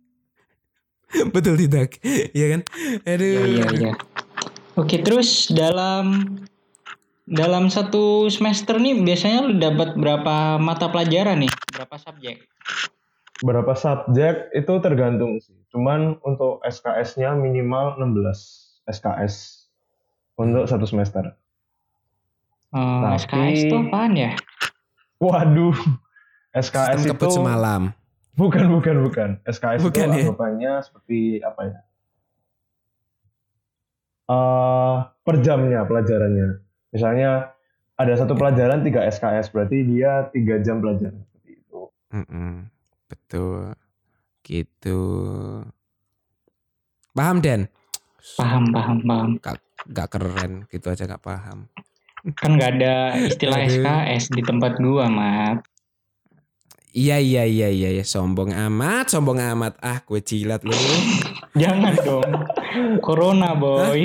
Betul 1.36 1.60
tidak? 1.60 2.00
Iya 2.38 2.46
kan? 2.56 2.62
Iya 3.04 3.44
iya 3.44 3.68
iya. 3.76 3.92
Oke 4.80 5.04
terus 5.04 5.52
dalam 5.52 6.40
dalam 7.28 7.68
satu 7.68 8.32
semester 8.32 8.80
nih 8.80 9.04
biasanya 9.04 9.40
lu 9.44 9.60
dapat 9.60 10.00
berapa 10.00 10.56
mata 10.56 10.88
pelajaran 10.88 11.44
nih? 11.44 11.52
Berapa 11.76 12.00
subjek? 12.00 12.48
Berapa 13.42 13.74
subjek 13.74 14.54
itu 14.54 14.74
tergantung 14.80 15.42
sih. 15.42 15.58
Cuman 15.70 16.22
untuk 16.22 16.62
SKS-nya 16.62 17.34
minimal 17.34 17.98
16 17.98 18.86
SKS 18.86 19.66
untuk 20.36 20.66
satu 20.66 20.86
semester. 20.86 21.34
Hmm, 22.70 23.02
Tapi- 23.04 23.18
SKS 23.20 23.60
itu 23.66 23.76
apaan 23.80 24.14
ya? 24.14 24.32
Waduh. 25.18 25.76
SKS 26.52 27.02
Sistem 27.02 27.18
itu 27.18 27.28
semalam. 27.32 27.82
bukan 28.34 28.66
bukan 28.70 28.96
bukan. 29.02 29.30
SKS 29.44 29.82
Bukan 29.82 30.08
itu 30.08 30.14
ya? 30.14 30.24
anggapannya 30.28 30.74
seperti 30.82 31.20
apa 31.42 31.62
ya? 31.66 31.80
Eh 34.28 34.96
per 35.22 35.36
jamnya 35.40 35.84
pelajarannya. 35.84 36.62
Misalnya 36.90 37.52
ada 37.96 38.14
satu 38.16 38.34
pelajaran 38.34 38.82
3 38.82 39.08
SKS 39.08 39.50
berarti 39.50 39.78
dia 39.84 40.28
3 40.28 40.60
jam 40.60 40.80
pelajaran 40.80 41.22
seperti 41.22 41.50
itu. 41.58 41.82
Mm-mm. 42.12 42.50
Betul. 42.66 42.81
Gitu. 44.42 45.00
Paham 47.16 47.38
Den? 47.40 47.68
Paham 48.36 48.72
paham 48.72 48.98
paham. 49.04 49.30
Gak 49.92 50.10
keren 50.14 50.66
gitu 50.72 50.92
aja 50.92 51.08
gak 51.10 51.24
paham. 51.24 51.68
Kan 52.38 52.58
nggak 52.58 52.72
ada 52.78 53.18
istilah. 53.18 53.66
SKS 53.66 54.30
di 54.30 54.42
tempat 54.46 54.78
gua 54.78 55.10
mat. 55.10 55.66
Iya 56.92 57.24
iya 57.24 57.48
iya 57.48 57.72
iya 57.72 57.90
iya 57.96 58.04
sombong 58.04 58.52
amat 58.52 59.16
sombong 59.16 59.40
amat 59.40 59.80
ah 59.80 60.04
gue 60.04 60.20
jilat 60.20 60.60
lu. 60.68 60.76
Jangan 61.62 61.96
dong. 62.04 62.32
Corona 63.00 63.56
boy. 63.56 64.04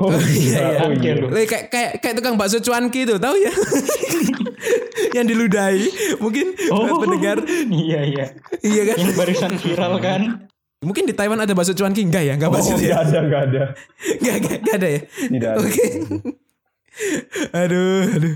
Oh, 0.00 0.08
iya, 0.08 0.88
oh 0.88 0.92
iya. 0.92 1.14
iya. 1.14 1.28
Lah, 1.28 1.44
kayak 1.44 1.64
kayak 1.68 1.90
kayak 2.00 2.14
tukang 2.16 2.36
bakso 2.40 2.60
cuanki 2.64 3.04
itu 3.04 3.20
tahu 3.20 3.36
ya? 3.36 3.52
yang 5.12 5.26
diludahi 5.26 6.16
mungkin 6.18 6.56
Oh 6.68 6.98
pendengar 6.98 7.40
Iya 7.68 8.00
iya. 8.04 8.26
iya 8.60 8.82
kan? 8.88 8.96
Yang 8.98 9.12
barusan 9.14 9.52
viral 9.56 9.94
kan? 9.98 10.22
Mungkin 10.82 11.06
di 11.06 11.14
Taiwan 11.14 11.38
ada 11.38 11.54
bakso 11.54 11.72
cuanki 11.72 12.02
enggak 12.02 12.26
ya? 12.26 12.34
Enggak 12.34 12.50
Oh, 12.50 12.54
bakso 12.58 12.74
nggak 12.74 12.90
ya? 12.90 12.96
ada, 12.98 13.18
nggak 13.22 13.42
ada. 13.48 13.62
Enggak 14.18 14.34
enggak 14.42 14.56
enggak 14.58 14.74
ada 14.74 14.88
ya? 14.88 15.00
Tidak 15.06 15.50
ada. 15.52 15.60
Oke. 15.62 15.86
aduh 17.54 18.02
aduh. 18.10 18.34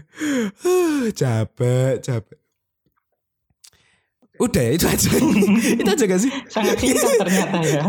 Huh, 0.63 1.03
capek 1.13 1.95
capek. 2.01 2.39
Udah 4.37 4.63
ya 4.63 4.71
itu 4.73 4.85
aja. 4.87 5.09
itu 5.81 5.89
aja 5.89 6.05
gak 6.05 6.21
sih? 6.21 6.33
Sangat 6.47 6.77
singkat 6.77 7.13
ternyata 7.19 7.59
ya. 7.65 7.83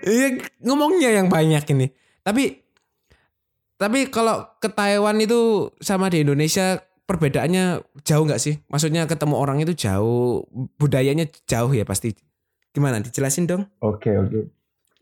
Iya 0.00 0.28
ngomongnya 0.64 1.12
yang 1.12 1.28
banyak 1.28 1.62
ini. 1.70 1.92
Tapi 2.24 2.64
tapi 3.76 4.08
kalau 4.08 4.44
ke 4.56 4.68
Taiwan 4.68 5.20
itu 5.20 5.70
sama 5.80 6.08
di 6.08 6.24
Indonesia 6.24 6.80
perbedaannya 7.10 7.64
jauh 8.06 8.22
nggak 8.22 8.38
sih? 8.38 8.62
Maksudnya 8.70 9.10
ketemu 9.10 9.34
orang 9.34 9.58
itu 9.58 9.74
jauh, 9.74 10.46
budayanya 10.78 11.26
jauh 11.44 11.74
ya 11.74 11.82
pasti. 11.82 12.14
Gimana? 12.70 13.02
Dijelasin 13.02 13.50
dong. 13.50 13.66
Oke, 13.82 14.14
oke. 14.14 14.46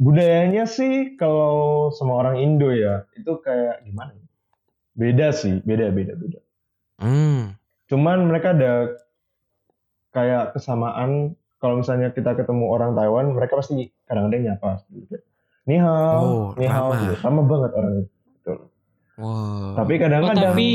Budayanya 0.01 0.65
sih 0.65 1.19
kalau 1.21 1.91
sama 1.93 2.17
orang 2.17 2.41
Indo 2.41 2.73
ya, 2.73 3.05
itu 3.13 3.29
kayak 3.45 3.85
gimana? 3.85 4.17
ya? 4.17 4.25
Beda 4.97 5.29
sih, 5.31 5.61
beda, 5.61 5.93
beda, 5.93 6.17
beda. 6.17 6.41
Hmm. 6.97 7.55
Cuman 7.87 8.25
mereka 8.27 8.57
ada 8.57 8.97
kayak 10.11 10.57
kesamaan 10.57 11.37
kalau 11.59 11.83
misalnya 11.83 12.15
kita 12.15 12.39
ketemu 12.39 12.65
orang 12.71 12.95
Taiwan, 12.95 13.35
mereka 13.35 13.59
pasti 13.59 13.91
kadang-kadang 14.07 14.55
nyapa. 14.55 14.81
Gitu. 14.89 15.19
Ni 15.67 15.77
hao, 15.77 16.23
Oh, 16.23 16.47
ni 16.57 16.65
hao, 16.65 16.95
ramah. 16.95 17.01
gitu. 17.05 17.15
sama 17.21 17.41
banget 17.45 17.71
orangnya. 17.75 18.05
Betul. 18.39 18.59
Wow. 19.19 19.75
Tapi 19.75 19.99
kadang-kadang. 19.99 20.31
Oh, 20.31 20.47
tapi 20.55 20.69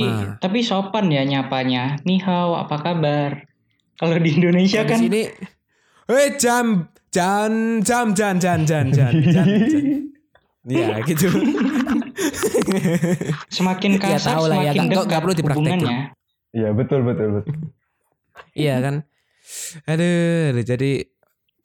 tapi 0.44 0.60
sopan 0.68 1.08
ya 1.08 1.24
nyapanya. 1.24 2.04
Nihau, 2.04 2.60
apa 2.60 2.76
kabar? 2.84 3.48
Kalau 3.96 4.20
di 4.20 4.36
Indonesia 4.36 4.84
Dari 4.84 4.92
kan. 4.92 5.00
Sini. 5.00 5.24
Hei 6.04 6.20
eh, 6.20 6.30
jam 6.36 6.92
jam 7.08 7.80
jam 7.80 8.12
jam 8.12 8.36
jam 8.36 8.60
jam 8.68 8.86
jam. 8.92 9.14
jam, 9.16 9.48
jam. 9.48 9.88
ya 10.76 11.00
gitu. 11.08 11.32
semakin 13.56 13.92
iya, 13.96 14.00
kasar, 14.00 14.20
ya, 14.20 14.36
tahu 14.36 14.44
lah, 14.48 14.58
ya, 14.60 14.72
semakin 14.72 14.84
ya, 14.84 14.92
dekat 14.92 15.08
gak 15.08 15.22
perlu 15.24 15.36
hubungannya. 15.40 15.98
Iya 16.52 16.70
betul 16.76 17.00
betul 17.08 17.28
betul. 17.40 17.56
Iya 18.54 18.76
kan. 18.82 18.96
Aduh, 19.90 20.54
aduh, 20.54 20.66
jadi 20.66 20.92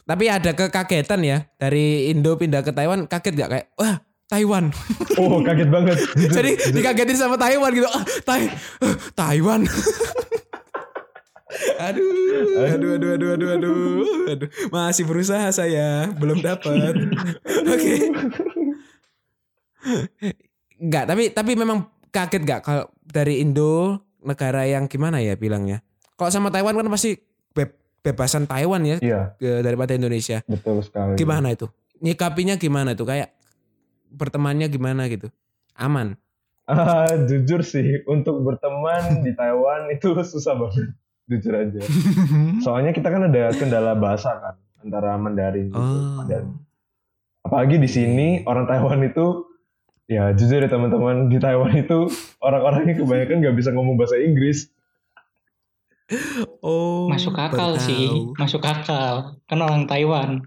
tapi 0.09 0.25
ada 0.33 0.57
kekagetan 0.57 1.21
ya 1.21 1.45
dari 1.61 2.09
Indo 2.09 2.33
pindah 2.41 2.65
ke 2.65 2.73
Taiwan 2.73 3.05
kaget 3.05 3.35
gak 3.37 3.51
kayak 3.53 3.67
wah 3.77 4.01
Taiwan. 4.29 4.71
Oh 5.19 5.43
kaget 5.43 5.67
banget. 5.67 5.99
jadi 6.37 6.51
dikagetin 6.71 7.19
sama 7.19 7.35
Taiwan 7.35 7.75
gitu. 7.75 7.89
Ah, 7.89 8.05
Tai 8.23 8.47
ah, 8.79 8.95
Taiwan. 9.13 9.67
aduh, 11.81 12.07
aduh, 12.63 12.91
aduh, 12.95 13.11
aduh, 13.11 13.31
aduh, 13.35 13.49
aduh, 13.51 13.75
aduh. 14.31 14.49
Masih 14.71 15.03
berusaha 15.03 15.51
saya, 15.51 16.07
belum 16.15 16.39
dapat. 16.39 16.95
Oke. 17.67 17.95
Enggak, 20.79 21.05
tapi 21.07 21.23
tapi 21.31 21.53
memang 21.55 21.89
kaget 22.09 22.43
gak 22.45 22.61
kalau 22.63 22.85
dari 23.03 23.43
Indo 23.43 23.99
negara 24.23 24.63
yang 24.65 24.87
gimana 24.87 25.19
ya 25.19 25.35
bilangnya? 25.35 25.83
Kalau 26.15 26.31
sama 26.31 26.51
Taiwan 26.51 26.75
kan 26.75 26.87
pasti 26.87 27.19
be- 27.51 27.75
bebasan 28.03 28.47
Taiwan 28.47 28.83
ya 28.83 28.97
Iya 28.99 29.35
ke- 29.35 29.63
daripada 29.63 29.95
Indonesia. 29.95 30.43
betul 30.45 30.83
sekali. 30.83 31.15
Gimana 31.15 31.51
itu? 31.51 31.67
Nyikapinya 31.99 32.55
gimana 32.55 32.95
tuh? 32.95 33.07
Kayak 33.07 33.35
bertemannya 34.13 34.67
gimana 34.73 35.07
gitu? 35.09 35.29
Aman. 35.79 36.19
Ah, 36.69 37.09
jujur 37.25 37.65
sih 37.65 38.05
untuk 38.05 38.45
berteman 38.45 39.01
di 39.25 39.33
Taiwan 39.33 39.89
itu 39.89 40.13
susah 40.21 40.53
banget. 40.59 40.93
Jujur 41.29 41.53
aja. 41.57 41.81
Soalnya 42.65 42.93
kita 42.93 43.09
kan 43.09 43.29
ada 43.29 43.53
kendala 43.57 43.97
bahasa 43.97 44.37
kan 44.37 44.55
antara 44.85 45.17
Mandarin 45.17 45.73
gitu. 45.73 45.81
Oh. 45.81 46.25
Dan 46.29 46.61
apalagi 47.45 47.81
di 47.81 47.89
sini 47.89 48.29
orang 48.45 48.69
Taiwan 48.69 49.01
itu 49.05 49.49
ya 50.09 50.33
jujur 50.33 50.61
ya 50.61 50.69
teman-teman 50.69 51.29
di 51.29 51.37
Taiwan 51.41 51.73
itu 51.77 52.09
orang-orangnya 52.41 52.97
kebanyakan 52.97 53.45
nggak 53.45 53.57
bisa 53.57 53.71
ngomong 53.73 53.97
bahasa 53.97 54.21
Inggris. 54.21 54.69
Oh. 56.65 57.09
Masuk 57.09 57.37
akal 57.37 57.77
sih, 57.81 58.33
masuk 58.37 58.65
akal. 58.65 59.41
Kan 59.45 59.61
orang 59.61 59.85
Taiwan. 59.89 60.45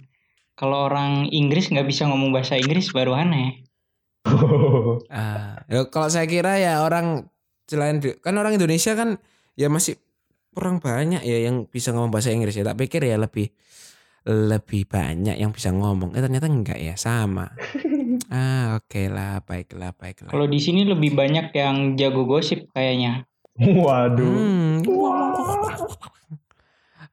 Kalau 0.62 0.86
orang 0.86 1.26
Inggris 1.34 1.74
nggak 1.74 1.90
bisa 1.90 2.06
ngomong 2.06 2.30
bahasa 2.30 2.54
Inggris 2.54 2.94
baru 2.94 3.18
aneh. 3.18 3.66
Ah, 5.10 5.66
ya 5.66 5.90
kalau 5.90 6.06
saya 6.14 6.30
kira 6.30 6.62
ya 6.62 6.86
orang 6.86 7.26
selain 7.66 7.98
kan 8.22 8.38
orang 8.38 8.54
Indonesia 8.54 8.94
kan 8.94 9.18
ya 9.58 9.66
masih 9.74 9.98
kurang 10.54 10.78
banyak 10.78 11.26
ya 11.26 11.50
yang 11.50 11.66
bisa 11.66 11.90
ngomong 11.90 12.14
bahasa 12.14 12.30
Inggris 12.30 12.54
ya. 12.54 12.62
Tak 12.62 12.78
pikir 12.78 13.02
ya 13.02 13.18
lebih 13.18 13.50
lebih 14.30 14.86
banyak 14.86 15.42
yang 15.42 15.50
bisa 15.50 15.74
ngomong. 15.74 16.14
Eh 16.14 16.22
ternyata 16.22 16.46
enggak 16.46 16.78
ya, 16.78 16.94
sama. 16.94 17.50
ah, 18.30 18.78
oke 18.78 19.02
lah, 19.10 19.42
baiklah, 19.42 19.98
baiklah. 19.98 20.30
Kalau 20.30 20.46
di 20.46 20.62
sini 20.62 20.86
lebih 20.86 21.18
banyak 21.18 21.50
yang 21.58 21.98
jago 21.98 22.30
gosip 22.30 22.70
kayaknya. 22.70 23.26
Waduh. 23.58 24.30
Hmm. 24.30 24.86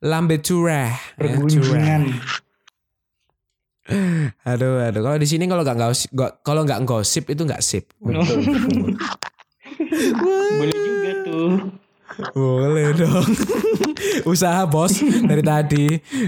Lambe 0.05 0.39
curah. 0.45 0.93
ya. 1.17 1.97
Aduh, 4.45 4.85
aduh. 4.85 5.01
Kalau 5.01 5.17
di 5.17 5.29
sini 5.29 5.49
kalau 5.49 5.65
nggak 5.65 5.79
gosip, 5.81 6.11
kalau 6.45 6.63
nggak 6.69 6.85
gosip 6.85 7.25
itu 7.33 7.43
nggak 7.45 7.65
sip. 7.65 7.89
Boleh 10.59 10.77
juga 10.77 11.13
tuh. 11.25 11.53
Boleh 12.35 12.93
dong. 12.99 13.29
Usaha 14.29 14.67
bos 14.69 15.01
dari 15.01 15.41
tadi. 15.41 15.87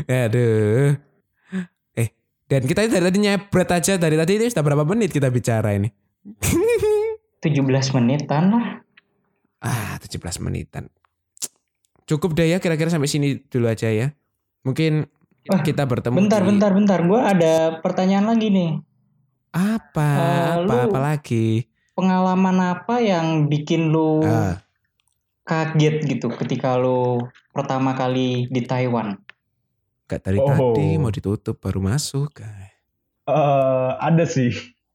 Aduh. 0.09 0.97
Eh, 1.99 2.09
dan 2.49 2.63
kita 2.65 2.89
dari 2.89 3.05
tadi 3.11 3.19
nyebret 3.21 3.71
aja 3.75 4.01
dari 4.01 4.17
tadi 4.17 4.33
ini 4.41 4.47
sudah 4.49 4.65
berapa 4.65 4.85
menit 4.89 5.13
kita 5.13 5.29
bicara 5.29 5.77
ini? 5.77 5.91
17 7.41 7.97
menitan 7.97 8.45
lah. 8.53 8.67
Ah, 9.61 9.97
17 10.01 10.41
menitan. 10.41 10.89
Cukup 12.09 12.35
deh 12.35 12.49
ya 12.49 12.59
kira-kira 12.59 12.89
sampai 12.89 13.09
sini 13.09 13.41
dulu 13.49 13.69
aja 13.69 13.89
ya. 13.93 14.13
Mungkin 14.65 15.09
Wah, 15.43 15.61
kita 15.61 15.83
bertemu 15.83 16.17
Bentar, 16.19 16.43
di- 16.43 16.49
bentar, 16.49 16.71
bentar. 16.71 16.99
Gue 17.01 17.17
ada 17.19 17.53
pertanyaan 17.81 18.29
lagi 18.29 18.49
nih. 18.49 18.71
Apa? 19.51 20.09
Eh, 20.13 20.51
apa 20.55 20.63
lu- 20.63 20.85
apa 20.87 20.99
lagi? 21.01 21.65
Pengalaman 21.93 22.57
apa 22.61 23.01
yang 23.01 23.27
bikin 23.47 23.89
lu 23.89 24.21
Ah, 24.23 24.61
kaget 25.43 26.05
gitu 26.07 26.29
ketika 26.35 26.77
lu 26.77 27.25
pertama 27.51 27.93
kali 27.93 28.47
di 28.47 28.61
Taiwan? 28.63 29.17
Gak 30.07 30.23
dari 30.23 30.37
Oh. 30.37 30.49
tadi 30.75 30.97
mau 30.97 31.09
ditutup 31.09 31.57
baru 31.57 31.81
masuk. 31.81 32.41
Eh, 32.41 32.69
ada 33.97 34.25
sih. 34.25 34.53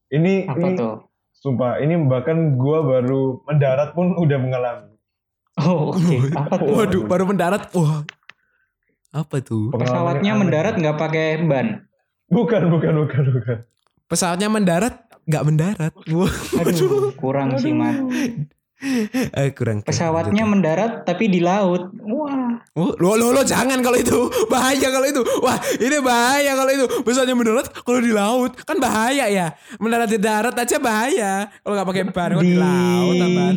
Ini 0.08 0.46
Apa 0.46 0.60
ini 0.62 0.76
tuh? 0.76 0.96
sumpah 1.32 1.78
ini 1.78 1.98
bahkan 2.00 2.56
gua 2.56 2.82
baru 2.82 3.42
mendarat 3.44 3.92
pun 3.92 4.14
udah 4.14 4.38
mengalami. 4.38 4.94
Oh, 5.58 5.92
oke. 5.92 6.16
Apa 6.38 6.54
tuh? 6.58 6.74
Waduh, 6.76 7.04
baru 7.06 7.24
mendarat. 7.26 7.72
Wah. 7.72 8.04
Apa 9.16 9.40
tuh? 9.40 9.72
Pesawatnya 9.72 10.36
mendarat 10.36 10.76
nggak 10.76 11.00
pakai 11.00 11.40
ban. 11.48 11.88
Bukan, 12.28 12.68
bukan, 12.68 12.94
bukan, 13.00 13.24
bukan. 13.32 13.58
Pesawatnya 14.12 14.52
mendarat 14.52 15.08
nggak 15.24 15.44
mendarat. 15.48 15.94
Wah. 16.12 16.36
Aduh, 16.60 17.16
kurang 17.16 17.56
sih, 17.56 17.72
Mat. 17.72 17.96
Eh, 19.32 19.56
kurang. 19.56 19.88
Pesawatnya 19.88 20.44
mendarat 20.44 21.08
tapi 21.08 21.32
di 21.32 21.40
laut. 21.40 21.96
Wah. 22.04 22.60
Oh, 22.76 22.92
lo, 23.00 23.16
lo, 23.16 23.32
lo 23.32 23.42
jangan 23.48 23.80
kalau 23.80 23.96
itu 23.96 24.28
bahaya 24.52 24.92
kalau 24.92 25.08
itu. 25.08 25.24
Wah 25.40 25.56
ini 25.80 25.98
bahaya 26.04 26.52
kalau 26.60 26.72
itu. 26.76 26.86
Pesawatnya 27.08 27.40
mendarat 27.40 27.72
kalau 27.72 28.04
di 28.04 28.12
laut 28.12 28.52
kan 28.68 28.78
bahaya 28.84 29.32
ya. 29.32 29.56
Mendarat 29.80 30.12
di 30.12 30.20
darat 30.20 30.56
aja 30.60 30.76
bahaya. 30.76 31.48
Kalau 31.64 31.74
nggak 31.80 31.88
pakai 31.88 32.04
ban 32.12 32.30
kalau 32.36 32.44
di 32.44 32.52
Di- 32.52 32.60
laut 32.60 33.14
tambahan. 33.16 33.56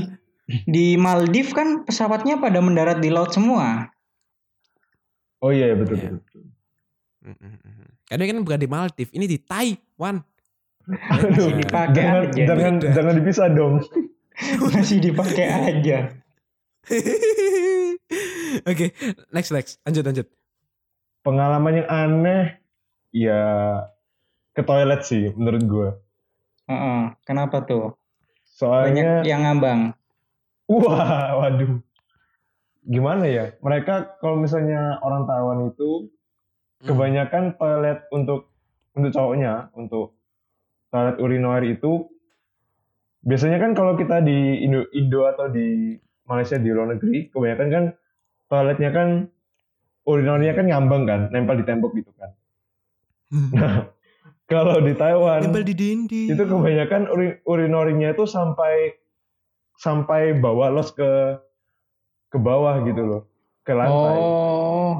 Di 0.64 0.86
Maldives 0.96 1.52
kan 1.52 1.82
pesawatnya 1.84 2.38
pada 2.40 2.62
mendarat 2.62 3.02
di 3.02 3.10
laut 3.10 3.34
semua. 3.34 3.90
Oh 5.38 5.50
iya, 5.50 5.72
betul, 5.72 5.96
Iya. 5.96 6.10
betul. 6.18 6.42
Karena 8.04 8.24
kan 8.24 8.38
bukan 8.40 8.58
di 8.58 8.66
Maldives, 8.66 9.12
ini 9.12 9.26
di 9.26 9.38
Taiwan. 9.38 10.18
Aduh, 10.88 11.52
dipakai 11.54 12.00
jangan, 12.00 12.22
aja. 12.24 12.42
jangan, 12.46 12.74
Beda. 12.78 12.88
jangan 12.96 13.14
dipisah 13.14 13.48
dong. 13.52 13.74
Masih 14.72 14.98
dipakai 14.98 15.46
aja. 15.46 15.98
Oke, 18.64 18.96
next 19.28 19.50
next, 19.50 19.72
lanjut 19.84 20.02
lanjut. 20.02 20.26
Pengalaman 21.20 21.74
yang 21.76 21.88
aneh, 21.88 22.42
ya 23.10 23.40
ke 24.52 24.62
toilet 24.62 25.04
sih 25.04 25.30
menurut 25.34 25.62
gua. 25.64 25.88
Heeh. 26.66 27.00
Kenapa 27.22 27.60
tuh? 27.62 27.92
Soalnya, 28.48 29.20
Banyak 29.20 29.28
yang 29.28 29.40
ngambang. 29.44 29.80
wah, 30.66 31.36
waduh. 31.38 31.78
Gimana 32.88 33.28
ya? 33.28 33.52
Mereka 33.60 34.18
kalau 34.18 34.40
misalnya 34.40 34.96
orang 35.04 35.28
Taiwan 35.28 35.68
itu 35.68 36.08
Hmm. 36.78 36.94
kebanyakan 36.94 37.58
toilet 37.58 38.06
untuk 38.14 38.54
untuk 38.94 39.10
cowoknya, 39.10 39.74
untuk 39.74 40.14
toilet 40.94 41.18
urinoir 41.18 41.66
itu 41.66 42.06
biasanya 43.26 43.58
kan 43.58 43.74
kalau 43.74 43.98
kita 43.98 44.22
di 44.22 44.62
Indo, 44.62 44.86
Indo 44.94 45.26
atau 45.26 45.50
di 45.50 45.98
Malaysia 46.24 46.54
di 46.54 46.70
luar 46.70 46.94
negeri, 46.94 47.34
kebanyakan 47.34 47.68
kan 47.68 47.84
toiletnya 48.46 48.90
kan 48.94 49.08
urinoirnya 50.06 50.54
kan 50.54 50.66
ngambang 50.70 51.02
kan, 51.04 51.20
nempel 51.34 51.58
di 51.58 51.66
tembok 51.66 51.92
gitu 51.98 52.14
kan. 52.14 52.30
Nah, 53.52 53.90
kalau 54.52 54.78
di 54.78 54.94
Taiwan 54.94 55.42
Nempel 55.50 55.66
di 55.66 55.74
dinding. 55.74 56.26
itu 56.30 56.42
kebanyakan 56.46 57.10
uri, 57.10 57.42
urinorinya 57.42 58.14
itu 58.14 58.22
sampai 58.22 58.94
sampai 59.74 60.38
bawah 60.38 60.70
los 60.70 60.94
ke 60.94 61.42
ke 62.28 62.38
bawah 62.38 62.80
gitu 62.84 63.02
loh, 63.02 63.22
ke 63.64 63.72
lantai. 63.72 64.16
Oh. 64.20 64.92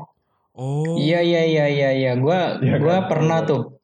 Oh. 0.58 0.98
Iya 0.98 1.22
iya 1.22 1.42
iya 1.46 1.66
iya 1.70 1.90
iya. 1.94 2.12
Gua 2.18 2.58
Iya 2.58 2.82
gua 2.82 3.06
kan? 3.06 3.14
pernah 3.14 3.38
tuh. 3.46 3.78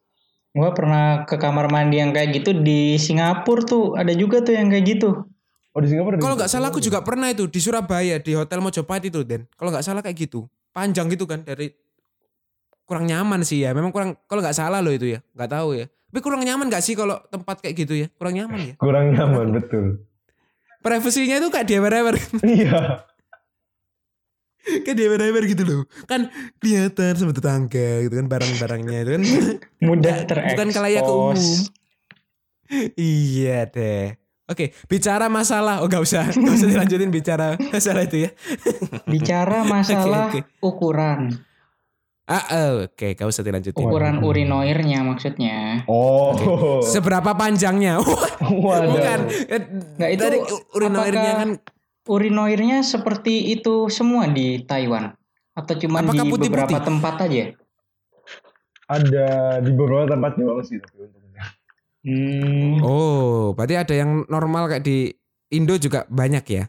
Gua 0.51 0.75
pernah 0.75 1.23
ke 1.23 1.39
kamar 1.39 1.71
mandi 1.71 2.03
yang 2.03 2.11
kayak 2.11 2.43
gitu 2.43 2.51
di 2.51 2.99
Singapura 2.99 3.63
tuh. 3.63 3.95
Ada 3.95 4.11
juga 4.19 4.43
tuh 4.43 4.59
yang 4.59 4.69
kayak 4.75 4.99
gitu. 4.99 5.23
Oh 5.71 5.81
di 5.83 5.89
Singapura. 5.91 6.19
Kalau 6.19 6.35
nggak 6.35 6.51
salah 6.51 6.75
aku 6.75 6.83
juga 6.83 7.03
pernah 7.07 7.31
itu 7.31 7.47
di 7.47 7.63
Surabaya 7.63 8.19
di 8.19 8.35
Hotel 8.35 8.59
Mojopahit 8.59 9.07
itu 9.07 9.23
Den. 9.23 9.47
Kalau 9.55 9.71
nggak 9.71 9.87
salah 9.87 10.03
kayak 10.03 10.19
gitu. 10.27 10.51
Panjang 10.75 11.07
gitu 11.07 11.31
kan 11.31 11.47
dari 11.47 11.71
kurang 12.87 13.07
nyaman 13.07 13.47
sih 13.47 13.63
ya. 13.63 13.71
Memang 13.71 13.95
kurang 13.95 14.19
kalau 14.27 14.43
nggak 14.43 14.59
salah 14.59 14.83
loh 14.83 14.91
itu 14.91 15.15
ya. 15.15 15.23
Nggak 15.39 15.51
tahu 15.55 15.79
ya. 15.79 15.87
Tapi 16.15 16.23
kurang 16.23 16.47
nyaman 16.47 16.71
gak 16.71 16.79
sih 16.87 16.95
kalau 16.95 17.19
tempat 17.27 17.59
kayak 17.59 17.75
gitu 17.75 17.95
ya? 17.99 18.07
Kurang 18.15 18.39
nyaman 18.39 18.71
ya. 18.71 18.75
kurang 18.79 19.11
nyaman 19.11 19.51
betul. 19.51 20.07
Privasinya 20.79 21.43
itu 21.43 21.51
kayak 21.51 21.67
diewer-ewer. 21.67 22.15
Iya. 22.47 23.03
Kayak 24.65 24.97
diewer-ewer 24.97 25.45
gitu 25.45 25.63
loh. 25.63 25.81
Kan 26.05 26.33
kelihatan 26.59 27.15
sama 27.15 27.33
tetangga 27.33 28.03
gitu 28.03 28.15
kan 28.17 28.27
barang-barangnya 28.27 28.99
itu 29.05 29.11
kan. 29.15 29.23
Mudah 29.81 30.17
terekspos. 30.25 30.53
Bukan 30.57 30.69
kalayak 30.73 31.05
umum. 31.05 31.39
iya 32.97 33.69
deh. 33.69 34.17
Oke, 34.45 34.77
bicara 34.89 35.33
masalah. 35.33 35.81
Oh 35.81 35.89
gak 35.89 36.05
usah. 36.05 36.29
Gak 36.29 36.55
usah 36.61 36.69
dilanjutin 36.69 37.09
bicara 37.09 37.57
masalah 37.73 38.05
itu 38.05 38.29
ya. 38.29 38.31
Bicara 39.09 39.65
masalah 39.65 40.29
Oke, 40.29 40.45
ukuran. 40.61 41.33
Ah, 42.25 42.45
eh, 42.49 42.89
oke, 42.89 43.21
kau 43.21 43.29
usah 43.29 43.45
dilanjutin. 43.45 43.85
Ukuran 43.85 44.25
urinoirnya 44.25 45.05
maksudnya. 45.05 45.85
Oh. 45.85 46.81
Seberapa 46.81 47.37
panjangnya? 47.37 48.01
Waduh. 48.65 48.97
Bukan. 48.97 49.19
Nggak, 50.01 50.09
itu 50.09 50.23
Tadi 50.25 50.39
urinoirnya 50.73 51.21
apakah- 51.21 51.41
kan 51.45 51.51
Urinoirnya 52.05 52.85
seperti 52.85 53.49
itu 53.51 53.89
semua 53.89 54.29
di 54.29 54.61
Taiwan 54.61 55.17
atau 55.57 55.75
cuma 55.79 56.05
di 56.05 56.13
Apakah 56.13 56.25
putih-putih? 56.27 56.49
beberapa 56.53 56.79
tempat 56.79 57.15
aja? 57.25 57.45
Ada 58.85 59.27
di 59.65 59.71
beberapa 59.73 60.05
tempat 60.07 60.37
doang 60.37 60.61
sih 60.61 60.77
tapi 60.77 61.01
untungnya. 61.01 61.45
Hmm. 62.05 62.77
Oh, 62.85 63.57
berarti 63.57 63.75
ada 63.75 63.95
yang 63.97 64.29
normal 64.29 64.69
kayak 64.69 64.85
di 64.85 65.17
Indo 65.49 65.81
juga 65.81 66.05
banyak 66.05 66.45
ya? 66.45 66.65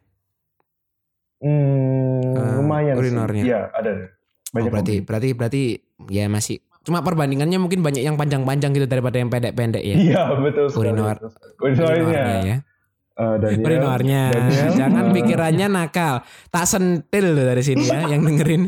Hmm, 1.37 2.31
Eh, 2.31 2.51
lumayan 2.55 2.95
urinornya. 2.95 3.43
sih. 3.43 3.51
Iya, 3.51 3.61
ada. 3.75 3.91
ada. 3.91 4.05
Oh, 4.55 4.71
berarti 4.71 5.03
berarti 5.03 5.29
berarti 5.35 5.63
ya 6.07 6.31
masih 6.31 6.63
cuma 6.85 7.03
perbandingannya 7.03 7.59
mungkin 7.59 7.83
banyak 7.83 7.99
yang 7.99 8.15
panjang-panjang 8.15 8.71
gitu 8.71 8.87
daripada 8.87 9.19
yang 9.19 9.27
pendek-pendek 9.27 9.83
ya. 9.83 9.95
Iya, 9.99 10.21
betul 10.39 10.71
sekali. 10.71 10.95
Urinor. 10.95 11.15
Urinornya 11.59 12.23
ya. 12.39 12.57
Eh, 13.15 13.35
Daniel. 13.39 13.63
Urinornya. 13.63 14.21
Daniel. 14.35 14.69
Jangan 14.75 15.05
pikirannya 15.15 15.67
nakal. 15.71 16.19
Tak 16.51 16.65
sentil 16.67 17.25
loh 17.31 17.45
dari 17.47 17.63
sini 17.63 17.87
ya 17.87 18.11
yang 18.11 18.27
dengerin. 18.27 18.67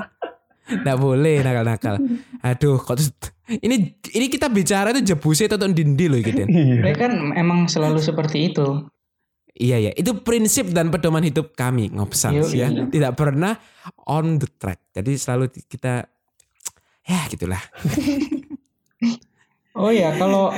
Nggak 0.68 0.98
boleh 1.00 1.44
nakal-nakal. 1.44 1.96
Aduh, 2.44 2.80
kok 2.80 3.00
ini 3.48 3.96
ini 4.12 4.26
kita 4.28 4.52
bicara 4.52 4.92
itu 4.92 5.16
jebuse 5.16 5.48
atau 5.48 5.68
dindi 5.72 6.12
loh 6.12 6.20
gitu. 6.20 6.44
Iya. 6.44 6.84
Mereka 6.84 7.00
kan 7.00 7.14
emang 7.36 7.72
selalu 7.72 8.00
seperti 8.04 8.52
itu. 8.52 8.88
Iya 9.58 9.90
ya, 9.90 9.92
itu 9.98 10.22
prinsip 10.22 10.70
dan 10.70 10.94
pedoman 10.94 11.26
hidup 11.26 11.58
kami 11.58 11.90
ngopsang 11.90 12.38
Yoi. 12.38 12.62
ya. 12.62 12.70
Tidak 12.70 13.12
pernah 13.18 13.58
on 14.06 14.38
the 14.38 14.46
track. 14.46 14.94
Jadi 14.94 15.18
selalu 15.18 15.50
kita 15.66 16.06
ya 17.08 17.20
gitulah. 17.32 17.64
Oh 19.78 19.90
ya, 19.94 20.14
kalau 20.18 20.50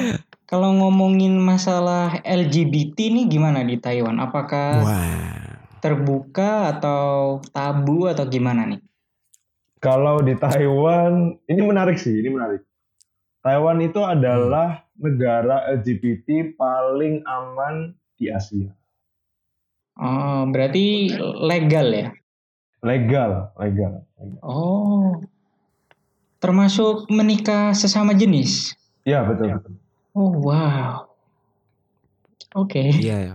kalau 0.50 0.74
ngomongin 0.74 1.38
masalah 1.38 2.26
LGBT 2.26 3.14
nih 3.14 3.30
gimana 3.30 3.62
di 3.62 3.78
Taiwan? 3.78 4.18
Apakah 4.18 4.82
Wah. 4.82 5.62
terbuka 5.78 6.74
atau 6.74 7.38
tabu 7.54 8.10
atau 8.10 8.26
gimana 8.26 8.66
nih? 8.66 8.82
Kalau 9.78 10.26
di 10.26 10.34
Taiwan, 10.34 11.38
ini 11.46 11.62
menarik 11.62 12.02
sih, 12.02 12.18
ini 12.18 12.34
menarik. 12.34 12.66
Taiwan 13.46 13.78
itu 13.78 14.02
adalah 14.02 14.90
negara 14.98 15.70
LGBT 15.70 16.58
paling 16.58 17.22
aman 17.30 17.94
di 18.18 18.34
Asia. 18.34 18.74
Oh, 20.02 20.50
berarti 20.50 21.14
legal 21.46 21.88
ya? 21.94 22.10
Legal, 22.82 23.54
legal. 23.62 24.02
legal. 24.18 24.40
Oh. 24.42 25.22
Termasuk 26.42 27.06
menikah 27.14 27.78
sesama 27.78 28.18
jenis. 28.18 28.74
Iya, 29.06 29.24
betul, 29.30 29.54
betul. 29.54 29.78
Oh 30.19 30.36
wow. 30.43 31.08
Oke. 32.60 32.75
Okay. 32.75 32.88
Iya. 32.99 33.17
Ya. 33.23 33.34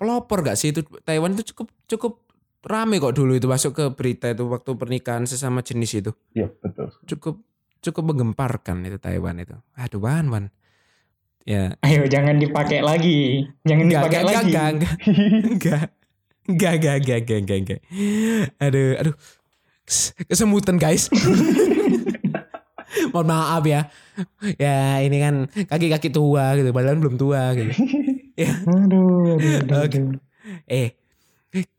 Pelopor 0.00 0.40
gak 0.40 0.56
sih 0.56 0.72
itu 0.72 0.80
Taiwan 1.04 1.36
itu 1.36 1.52
cukup 1.52 1.68
cukup 1.84 2.12
rame 2.64 2.96
kok 2.98 3.14
dulu 3.14 3.36
itu 3.36 3.44
masuk 3.46 3.72
ke 3.76 3.84
berita 3.92 4.32
itu 4.32 4.48
waktu 4.48 4.70
pernikahan 4.80 5.28
sesama 5.28 5.60
jenis 5.60 6.00
itu. 6.00 6.12
Iya 6.32 6.48
betul. 6.64 6.88
Cukup 7.04 7.44
cukup 7.84 8.02
menggemparkan 8.12 8.80
itu 8.88 8.96
Taiwan 8.96 9.36
itu. 9.44 9.56
Aduh 9.76 10.00
Wan 10.00 10.32
Wan. 10.32 10.44
Ya. 11.44 11.76
Ayo 11.84 12.08
jangan 12.08 12.40
dipakai 12.40 12.80
lagi. 12.80 13.46
Jangan 13.68 13.84
gak, 13.86 13.92
dipakai 13.92 14.20
gak, 14.20 14.26
lagi. 14.26 14.52
Gak, 14.52 14.72
gak, 14.72 14.84
gak. 15.60 15.86
gak 16.58 16.74
gak 16.80 16.96
gak 17.04 17.38
enggak, 17.44 17.58
enggak. 17.60 17.80
Aduh, 18.58 18.98
aduh. 18.98 19.14
Kesemutan 20.26 20.80
guys. 20.80 21.06
Mohon 23.12 23.28
maaf 23.28 23.64
ya. 23.64 23.80
Ya 24.56 24.76
ini 24.98 25.16
kan 25.18 25.34
kaki-kaki 25.66 26.08
tua 26.08 26.54
gitu, 26.54 26.70
padahal 26.70 26.96
belum 26.96 27.16
tua 27.16 27.52
gitu. 27.52 27.72
ya, 28.38 28.52
Aduh, 28.62 29.34
aduh, 29.34 29.52
aduh, 29.60 29.76
Oke. 29.82 29.98
aduh. 29.98 30.16
eh, 30.66 30.88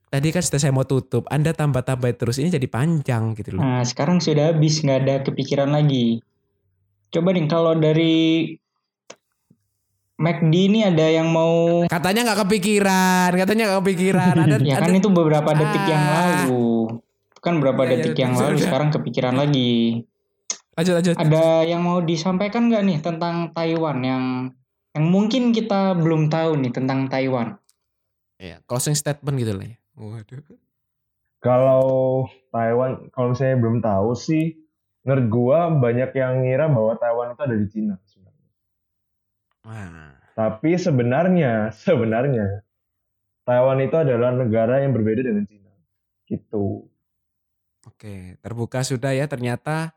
tadi 0.08 0.28
kan 0.30 0.42
sudah 0.42 0.60
saya 0.60 0.72
mau 0.72 0.84
tutup, 0.84 1.26
Anda 1.28 1.52
tambah-tambah 1.52 2.10
terus 2.16 2.38
ini 2.38 2.50
jadi 2.50 2.66
panjang 2.66 3.34
gitu 3.34 3.54
loh. 3.54 3.62
Nah, 3.62 3.82
sekarang 3.82 4.18
sudah 4.18 4.52
habis, 4.52 4.80
nggak 4.80 5.00
ada 5.00 5.16
kepikiran 5.24 5.70
lagi. 5.70 6.22
Coba 7.08 7.32
nih, 7.32 7.46
kalau 7.46 7.74
dari 7.74 8.52
McD 10.18 10.54
ini 10.66 10.80
ada 10.82 11.06
yang 11.06 11.30
mau... 11.30 11.86
Katanya 11.86 12.26
nggak 12.26 12.40
kepikiran, 12.44 13.30
katanya 13.36 13.64
nggak 13.68 13.80
kepikiran. 13.80 14.34
Ada, 14.44 14.56
Ya 14.60 14.76
kan 14.76 14.90
ada- 14.90 14.98
itu 14.98 15.10
beberapa 15.10 15.50
detik 15.52 15.86
yang 15.86 16.04
Ah. 16.04 16.14
lalu. 16.44 16.98
Kan 17.38 17.62
beberapa 17.62 17.82
Iya, 17.82 17.88
iya, 17.88 17.96
detik 18.02 18.18
yang 18.18 18.34
sudah. 18.34 18.50
lalu, 18.50 18.58
sekarang 18.60 18.90
kepikiran 18.92 19.36
lagi. 19.38 20.04
Lanjut, 20.78 20.94
lanjut. 21.02 21.16
Ada 21.18 21.66
yang 21.66 21.82
mau 21.82 22.00
disampaikan 22.06 22.70
nggak 22.70 22.84
nih 22.86 22.98
tentang 23.02 23.50
Taiwan 23.52 23.98
yang 24.06 24.24
yang 24.94 25.06
mungkin 25.10 25.54
kita 25.54 25.98
belum 25.98 26.30
tahu 26.30 26.58
nih 26.62 26.74
tentang 26.74 27.10
Taiwan? 27.10 27.58
Ya, 28.38 28.62
closing 28.70 28.94
statement 28.94 29.42
gitu 29.42 29.58
lah 29.58 29.66
ya. 29.66 29.78
Waduh. 29.98 30.46
Kalau 31.42 31.86
Taiwan, 32.54 33.10
kalau 33.14 33.34
misalnya 33.34 33.58
belum 33.62 33.78
tahu 33.82 34.14
sih, 34.18 34.58
menurut 35.06 35.26
gua 35.30 35.60
banyak 35.74 36.14
yang 36.14 36.46
ngira 36.46 36.70
bahwa 36.70 36.94
Taiwan 36.98 37.34
itu 37.34 37.42
ada 37.42 37.56
di 37.58 37.68
Cina. 37.70 37.96
sebenarnya. 38.06 38.50
Wah. 39.66 40.14
Tapi 40.38 40.78
sebenarnya, 40.78 41.74
sebenarnya 41.74 42.62
Taiwan 43.48 43.80
itu 43.80 43.96
adalah 43.96 44.36
negara 44.36 44.84
yang 44.84 44.92
berbeda 44.92 45.24
dengan 45.26 45.46
Cina. 45.48 45.72
Gitu. 46.28 46.84
Oke, 47.88 48.36
terbuka 48.44 48.84
sudah 48.84 49.16
ya 49.16 49.26
ternyata 49.32 49.96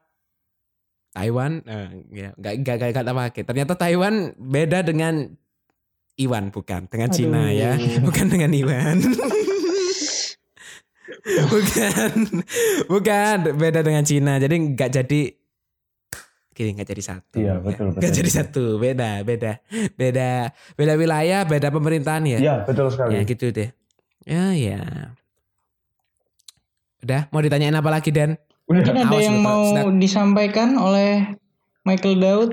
Taiwan 1.11 1.67
eh, 1.67 1.89
ya 2.15 2.29
nggak 2.39 2.55
nggak 2.63 2.77
nggak 2.79 3.03
nggak 3.03 3.17
pakai. 3.19 3.43
Ternyata 3.43 3.73
Taiwan 3.75 4.35
beda 4.39 4.87
dengan 4.87 5.27
Iwan 6.21 6.53
bukan 6.53 6.87
dengan 6.87 7.11
Cina 7.11 7.49
ya, 7.51 7.75
bukan 8.07 8.27
dengan 8.29 8.51
Iwan. 8.53 8.97
bukan, 11.53 12.11
bukan 12.87 13.37
beda 13.57 13.81
dengan 13.83 14.05
Cina. 14.07 14.39
Jadi 14.39 14.55
nggak 14.77 14.91
jadi 15.03 15.23
gini 16.55 16.71
nggak 16.77 16.89
jadi 16.93 17.03
satu. 17.03 17.39
Iya, 17.41 17.57
ya. 17.57 17.63
betul, 17.65 17.87
Nggak 17.97 18.03
betul. 18.05 18.19
jadi 18.21 18.31
satu, 18.31 18.65
beda, 18.77 19.11
beda, 19.25 19.53
beda, 19.97 20.31
beda 20.77 20.93
wilayah, 21.01 21.41
beda 21.49 21.69
pemerintahan 21.73 22.23
ya. 22.29 22.39
Iya, 22.39 22.55
betul 22.69 22.87
sekali. 22.93 23.17
Ya 23.17 23.21
gitu 23.25 23.47
deh. 23.49 23.71
Ya 24.29 24.53
ya. 24.53 24.81
Udah 27.01 27.33
mau 27.33 27.41
ditanyain 27.41 27.73
apa 27.73 27.89
lagi 27.89 28.13
Dan? 28.13 28.37
Udah. 28.71 28.81
Mungkin 28.81 28.97
ada 28.97 29.11
Awas 29.11 29.25
yang 29.25 29.39
mau 29.41 29.63
sedap. 29.67 29.99
disampaikan 29.99 30.79
oleh 30.79 31.27
Michael 31.83 32.17
Daud. 32.17 32.51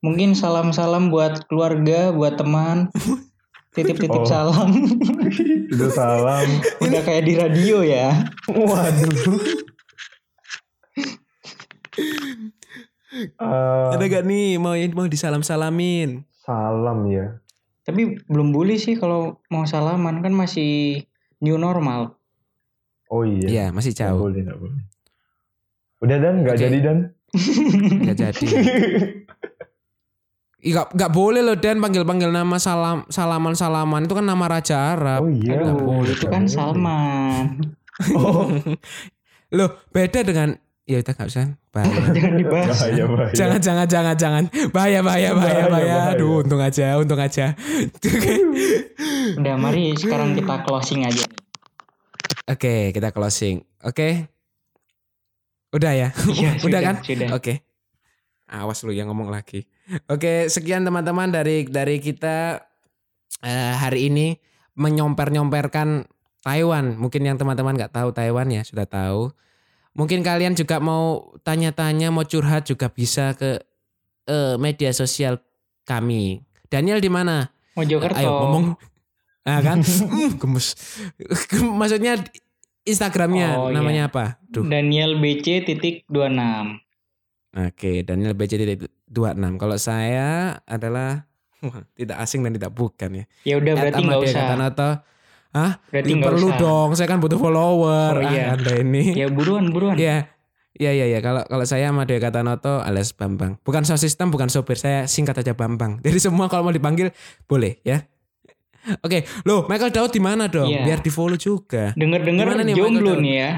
Mungkin 0.00 0.34
salam-salam 0.34 1.08
buat 1.08 1.46
keluarga, 1.46 2.10
buat 2.10 2.36
teman. 2.36 2.92
Titip-titip 3.72 4.12
Oh. 4.18 4.28
salam. 4.28 4.68
Itu 5.72 5.88
salam. 5.88 6.44
Udah 6.84 7.00
kayak 7.00 7.24
di 7.24 7.34
radio 7.34 7.80
ya. 7.80 8.12
Waduh. 8.44 9.40
Eh, 13.12 13.88
Ada 13.90 14.04
gak 14.06 14.24
nih 14.24 14.56
mau 14.56 14.72
mau 14.92 15.06
disalam-salamin? 15.06 16.24
salam 16.34 17.06
ya. 17.06 17.38
Tapi 17.82 18.18
belum 18.26 18.50
boleh 18.50 18.74
sih 18.74 18.94
kalau 18.94 19.38
mau 19.46 19.62
salaman 19.62 20.20
kan 20.20 20.34
masih 20.34 21.00
new 21.38 21.54
normal. 21.54 22.18
Oh 23.06 23.22
iya. 23.22 23.46
Iya, 23.46 23.66
masih 23.70 23.92
jauh. 23.92 24.18
boleh, 24.20 24.42
nggak 24.42 24.58
boleh. 24.58 24.82
Udah 26.02 26.16
dan, 26.18 26.34
nggak 26.42 26.58
jadi 26.58 26.78
dan. 26.82 26.98
Gak 28.06 28.16
jadi. 28.18 28.46
Ih, 30.62 30.70
Gak, 30.78 30.94
gak 30.94 31.10
boleh 31.10 31.42
loh 31.42 31.58
Dan 31.58 31.82
panggil-panggil 31.82 32.30
nama 32.30 32.54
salam 32.54 33.02
salaman-salaman 33.10 34.06
itu 34.06 34.14
kan 34.14 34.22
nama 34.22 34.44
raja 34.46 34.94
Arab. 34.94 35.26
Oh 35.26 35.30
iya. 35.32 35.58
Aduh, 35.58 35.74
boleh, 35.80 36.14
itu 36.14 36.26
nggak 36.28 36.38
kan. 36.38 36.44
Salman. 36.46 37.46
Oh, 38.14 38.46
Loh, 39.58 39.68
beda 39.90 40.22
dengan 40.22 40.54
ya 40.86 41.02
kita 41.02 41.18
gak 41.18 41.28
usah 41.28 41.46
bahaya. 41.74 42.14
Jangan 42.14 42.34
dibahas. 42.38 42.68
bahaya, 42.78 43.04
bahaya. 43.10 43.32
jangan 43.34 43.60
jangan 43.60 43.86
jangan 43.90 44.14
jangan. 44.16 44.44
Bahaya 44.70 45.00
bahaya 45.02 45.30
bahaya 45.34 45.62
Bahaya, 45.66 45.66
bahaya. 45.66 46.14
Aduh, 46.14 46.46
untung 46.46 46.62
aja, 46.62 46.94
untung 46.94 47.20
aja. 47.20 47.46
Udah, 49.38 49.54
mari 49.58 49.98
sekarang 49.98 50.38
kita 50.38 50.62
closing 50.62 51.04
aja. 51.04 51.26
Oke, 52.46 52.94
kita 52.94 53.10
closing. 53.10 53.66
Oke. 53.82 54.31
Udah 55.72 55.92
ya? 55.96 56.08
Iya, 56.28 56.56
Udah 56.60 56.60
sudah, 56.60 56.80
kan? 56.84 56.94
Sudah. 57.00 57.28
Oke. 57.32 57.64
Awas 58.52 58.84
lu 58.84 58.92
yang 58.92 59.08
ngomong 59.08 59.32
lagi. 59.32 59.64
Oke, 60.12 60.52
sekian 60.52 60.84
teman-teman 60.84 61.32
dari 61.32 61.64
dari 61.64 61.96
kita 61.96 62.60
eh, 63.40 63.74
hari 63.80 64.12
ini 64.12 64.36
menyomper-nyomperkan 64.76 66.04
Taiwan. 66.44 67.00
Mungkin 67.00 67.24
yang 67.24 67.40
teman-teman 67.40 67.72
nggak 67.80 67.96
tahu 67.96 68.12
Taiwan 68.12 68.52
ya 68.52 68.60
sudah 68.60 68.84
tahu. 68.84 69.32
Mungkin 69.96 70.20
kalian 70.20 70.52
juga 70.52 70.80
mau 70.80 71.32
tanya-tanya, 71.44 72.12
mau 72.12 72.28
curhat 72.28 72.68
juga 72.68 72.92
bisa 72.92 73.32
ke 73.32 73.56
eh, 74.28 74.60
media 74.60 74.92
sosial 74.92 75.40
kami. 75.88 76.44
Daniel 76.68 77.00
di 77.00 77.08
mana? 77.08 77.48
Mojokerto. 77.72 78.20
Ayo 78.20 78.28
ngomong. 78.28 78.66
Nah 79.42 79.58
kan, 79.64 79.78
gemes. 80.40 80.76
Maksudnya 81.56 82.20
Instagramnya 82.82 83.48
Oh, 83.56 83.70
namanya 83.70 84.10
apa? 84.10 84.42
Duh. 84.44 84.66
Daniel 84.66 85.16
BC 85.16 85.62
titik 85.62 86.02
26. 86.08 86.82
Oke, 87.52 88.00
Daniel 88.02 88.32
BCD 88.32 88.80
26. 89.06 89.60
Kalau 89.60 89.76
saya 89.76 90.28
adalah 90.64 91.28
wah, 91.60 91.84
tidak 91.92 92.16
asing 92.18 92.40
dan 92.40 92.52
tidak 92.52 92.72
bukan 92.72 93.22
ya. 93.22 93.24
Ya 93.44 93.54
udah 93.56 93.72
berarti 93.76 94.00
nggak 94.00 94.20
usah. 94.24 94.40
Gatanoto. 94.42 94.90
Hah? 95.52 95.72
Berarti 95.86 96.08
Ya, 96.08 96.16
nggak 96.16 96.28
perlu 96.32 96.48
usah. 96.48 96.58
dong. 96.58 96.88
Saya 96.96 97.06
kan 97.06 97.20
butuh 97.20 97.36
follower. 97.36 98.12
Oh, 98.18 98.24
iya. 98.24 98.42
Ah, 98.48 98.56
Anda 98.56 98.72
ini. 98.74 99.12
Ya 99.12 99.28
buruan 99.28 99.68
buruan. 99.68 99.94
Iya. 99.94 100.32
Iya 100.72 100.88
iya 100.90 101.04
iya 101.06 101.20
kalau 101.20 101.44
kalau 101.44 101.68
saya 101.68 101.92
Amadea 101.92 102.16
Gatanoto 102.16 102.80
alias 102.80 103.12
Bambang. 103.12 103.60
Bukan 103.60 103.84
so 103.84 103.92
sistem, 103.94 104.32
bukan 104.32 104.48
sopir. 104.48 104.74
Saya 104.74 105.04
singkat 105.04 105.36
aja 105.36 105.52
Bambang. 105.52 106.00
Jadi 106.04 106.18
semua 106.18 106.48
kalau 106.48 106.64
mau 106.64 106.72
dipanggil 106.72 107.12
boleh 107.44 107.76
ya. 107.84 108.08
Oke, 108.82 109.22
loh 109.46 109.70
Michael 109.70 109.94
Daud 109.94 110.10
di 110.10 110.18
mana 110.18 110.50
dong? 110.50 110.66
Iya. 110.66 110.82
Biar 110.82 110.98
di 110.98 111.10
follow 111.14 111.38
juga. 111.38 111.94
Dengar-dengar 111.94 112.50
Gimana 112.50 112.62
nih, 112.66 112.74
jomblo 112.74 113.14
nih 113.22 113.34
ya. 113.38 113.50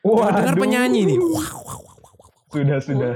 Wah, 0.00 0.32
dengar 0.32 0.54
penyanyi 0.56 1.04
nih. 1.04 1.18
Sudah, 2.48 2.78
sudah. 2.80 3.12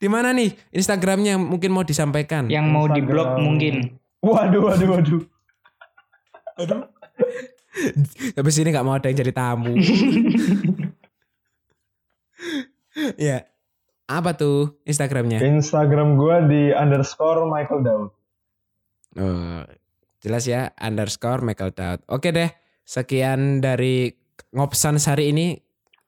Di 0.00 0.08
mana 0.10 0.34
nih 0.34 0.56
Instagramnya 0.74 1.38
mungkin 1.38 1.70
mau 1.70 1.86
disampaikan? 1.86 2.50
Yang 2.50 2.66
mau 2.66 2.90
di 2.90 2.98
Instagram. 2.98 3.10
blok 3.14 3.30
mungkin. 3.38 3.74
Waduh, 4.20 4.60
waduh, 4.64 4.88
waduh. 4.98 5.22
Habis 8.34 8.58
ini 8.58 8.68
nggak 8.74 8.82
mau 8.84 8.98
ada 8.98 9.06
yang 9.06 9.22
jadi 9.22 9.32
tamu. 9.32 9.78
ya. 13.30 13.46
Apa 14.10 14.34
tuh 14.34 14.82
Instagramnya? 14.82 15.38
Instagram 15.38 16.18
gua 16.18 16.42
di 16.42 16.74
underscore 16.74 17.46
Michael 17.46 17.86
Daud. 17.86 18.10
Oh, 19.18 19.66
jelas 20.22 20.44
ya 20.46 20.70
underscore 20.78 21.42
Michael 21.42 21.74
Daud. 21.74 22.06
Oke 22.06 22.30
deh, 22.30 22.50
sekian 22.86 23.58
dari 23.58 24.14
ngopsan 24.54 25.00
hari 25.02 25.34
ini. 25.34 25.58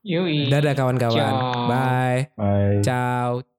Yoi. 0.03 0.51
Dadah 0.51 0.75
kawan-kawan. 0.75 1.15
Ciao. 1.15 1.67
Bye. 1.71 2.21
Bye. 2.35 2.83
Ciao. 2.83 3.52